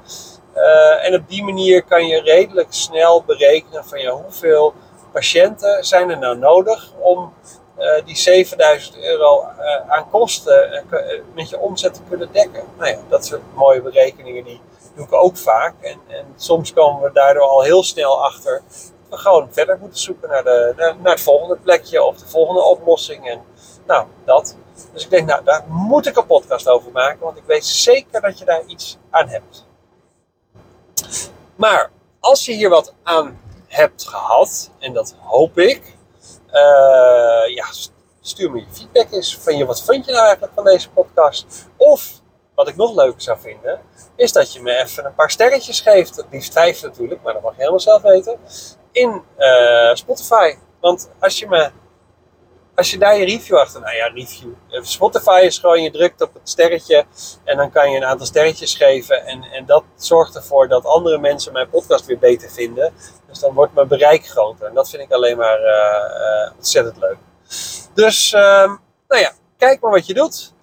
En 1.01 1.15
op 1.15 1.29
die 1.29 1.43
manier 1.43 1.83
kan 1.83 2.07
je 2.07 2.21
redelijk 2.21 2.67
snel 2.69 3.23
berekenen 3.23 3.85
van 3.85 3.99
ja, 3.99 4.11
hoeveel 4.11 4.73
patiënten 5.11 5.83
zijn 5.83 6.09
er 6.09 6.17
nou 6.17 6.37
nodig 6.37 6.91
om 6.99 7.33
uh, 7.79 8.05
die 8.05 8.15
7000 8.15 8.97
euro 8.97 9.43
uh, 9.43 9.91
aan 9.91 10.09
kosten 10.09 10.83
met 11.33 11.49
je 11.49 11.59
omzet 11.59 11.93
te 11.93 11.99
kunnen 12.09 12.29
dekken. 12.31 12.63
Nou 12.77 12.89
ja, 12.89 12.97
dat 13.09 13.25
soort 13.25 13.41
mooie 13.53 13.81
berekeningen 13.81 14.43
die 14.43 14.61
doe 14.95 15.05
ik 15.05 15.13
ook 15.13 15.37
vaak. 15.37 15.73
En, 15.81 15.99
en 16.07 16.25
soms 16.35 16.73
komen 16.73 17.03
we 17.03 17.11
daardoor 17.13 17.43
al 17.43 17.61
heel 17.61 17.83
snel 17.83 18.23
achter 18.23 18.61
dat 18.69 18.89
we 19.09 19.17
gewoon 19.17 19.47
verder 19.51 19.77
moeten 19.79 19.99
zoeken 19.99 20.29
naar, 20.29 20.43
de, 20.43 20.73
naar, 20.77 21.11
het 21.11 21.21
volgende 21.21 21.55
plekje 21.55 22.03
of 22.03 22.17
de 22.17 22.27
volgende 22.27 22.63
oplossing. 22.63 23.29
En 23.29 23.41
nou, 23.87 24.05
dat. 24.25 24.55
Dus 24.93 25.03
ik 25.03 25.09
denk, 25.09 25.27
nou, 25.27 25.43
daar 25.43 25.63
moet 25.67 26.05
ik 26.05 26.17
een 26.17 26.25
podcast 26.25 26.69
over 26.69 26.91
maken, 26.91 27.19
want 27.19 27.37
ik 27.37 27.43
weet 27.45 27.65
zeker 27.65 28.21
dat 28.21 28.39
je 28.39 28.45
daar 28.45 28.63
iets 28.65 28.97
aan 29.09 29.27
hebt. 29.27 29.66
Maar 31.57 31.91
als 32.19 32.45
je 32.45 32.53
hier 32.53 32.69
wat 32.69 32.93
aan 33.03 33.39
hebt 33.67 34.07
gehad, 34.07 34.71
en 34.79 34.93
dat 34.93 35.15
hoop 35.19 35.57
ik, 35.57 35.81
uh, 36.47 37.55
ja, 37.55 37.65
stuur 38.21 38.51
me 38.51 38.59
je 38.59 38.65
feedback 38.71 39.11
eens 39.11 39.37
van 39.37 39.57
je, 39.57 39.65
wat 39.65 39.83
vind 39.83 40.05
je 40.05 40.11
nou 40.11 40.23
eigenlijk 40.23 40.53
van 40.55 40.63
deze 40.63 40.89
podcast? 40.89 41.67
Of, 41.77 42.21
wat 42.55 42.67
ik 42.67 42.75
nog 42.75 42.95
leuker 42.95 43.21
zou 43.21 43.39
vinden, 43.39 43.81
is 44.15 44.31
dat 44.31 44.53
je 44.53 44.61
me 44.61 44.77
even 44.77 45.05
een 45.05 45.15
paar 45.15 45.31
sterretjes 45.31 45.81
geeft. 45.81 46.25
Liefst 46.31 46.53
vijf 46.53 46.81
natuurlijk, 46.81 47.21
maar 47.23 47.33
dat 47.33 47.41
mag 47.41 47.51
je 47.51 47.57
helemaal 47.57 47.79
zelf 47.79 48.01
weten. 48.01 48.39
In 48.91 49.21
uh, 49.37 49.93
Spotify. 49.93 50.55
Want 50.79 51.09
als 51.19 51.39
je 51.39 51.47
me 51.47 51.71
als 52.77 52.91
je 52.91 52.97
daar 52.97 53.17
je 53.17 53.25
review 53.25 53.57
achter, 53.57 53.81
nou 53.81 53.95
ja, 53.95 54.07
review. 54.07 54.51
Eh, 54.69 54.83
Spotify 54.83 55.41
is 55.43 55.57
gewoon, 55.57 55.81
je 55.81 55.91
drukt 55.91 56.21
op 56.21 56.33
het 56.33 56.49
sterretje 56.49 57.05
en 57.43 57.57
dan 57.57 57.71
kan 57.71 57.91
je 57.91 57.97
een 57.97 58.05
aantal 58.05 58.25
sterretjes 58.25 58.75
geven. 58.75 59.25
En, 59.25 59.43
en 59.43 59.65
dat 59.65 59.83
zorgt 59.95 60.35
ervoor 60.35 60.67
dat 60.67 60.85
andere 60.85 61.17
mensen 61.17 61.53
mijn 61.53 61.69
podcast 61.69 62.05
weer 62.05 62.19
beter 62.19 62.49
vinden. 62.51 62.93
Dus 63.27 63.39
dan 63.39 63.53
wordt 63.53 63.73
mijn 63.73 63.87
bereik 63.87 64.27
groter. 64.27 64.67
En 64.67 64.73
dat 64.73 64.89
vind 64.89 65.01
ik 65.01 65.11
alleen 65.11 65.37
maar 65.37 65.59
uh, 65.59 65.67
uh, 65.67 66.51
ontzettend 66.55 66.97
leuk. 66.97 67.17
Dus, 67.93 68.33
uh, 68.33 68.41
nou 69.07 69.21
ja, 69.21 69.31
kijk 69.57 69.81
maar 69.81 69.91
wat 69.91 70.05
je 70.05 70.13
doet. 70.13 70.53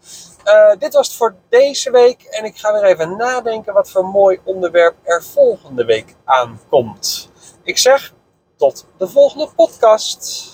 dit 0.78 0.94
was 0.94 1.06
het 1.06 1.16
voor 1.16 1.34
deze 1.48 1.90
week. 1.90 2.22
En 2.22 2.44
ik 2.44 2.56
ga 2.56 2.72
weer 2.72 2.84
even 2.84 3.16
nadenken 3.16 3.74
wat 3.74 3.90
voor 3.90 4.04
mooi 4.04 4.40
onderwerp 4.44 4.94
er 5.02 5.22
volgende 5.22 5.84
week 5.84 6.14
aankomt. 6.24 7.30
Ik 7.62 7.78
zeg 7.78 8.12
tot 8.56 8.86
de 8.98 9.08
volgende 9.08 9.48
podcast. 9.56 10.53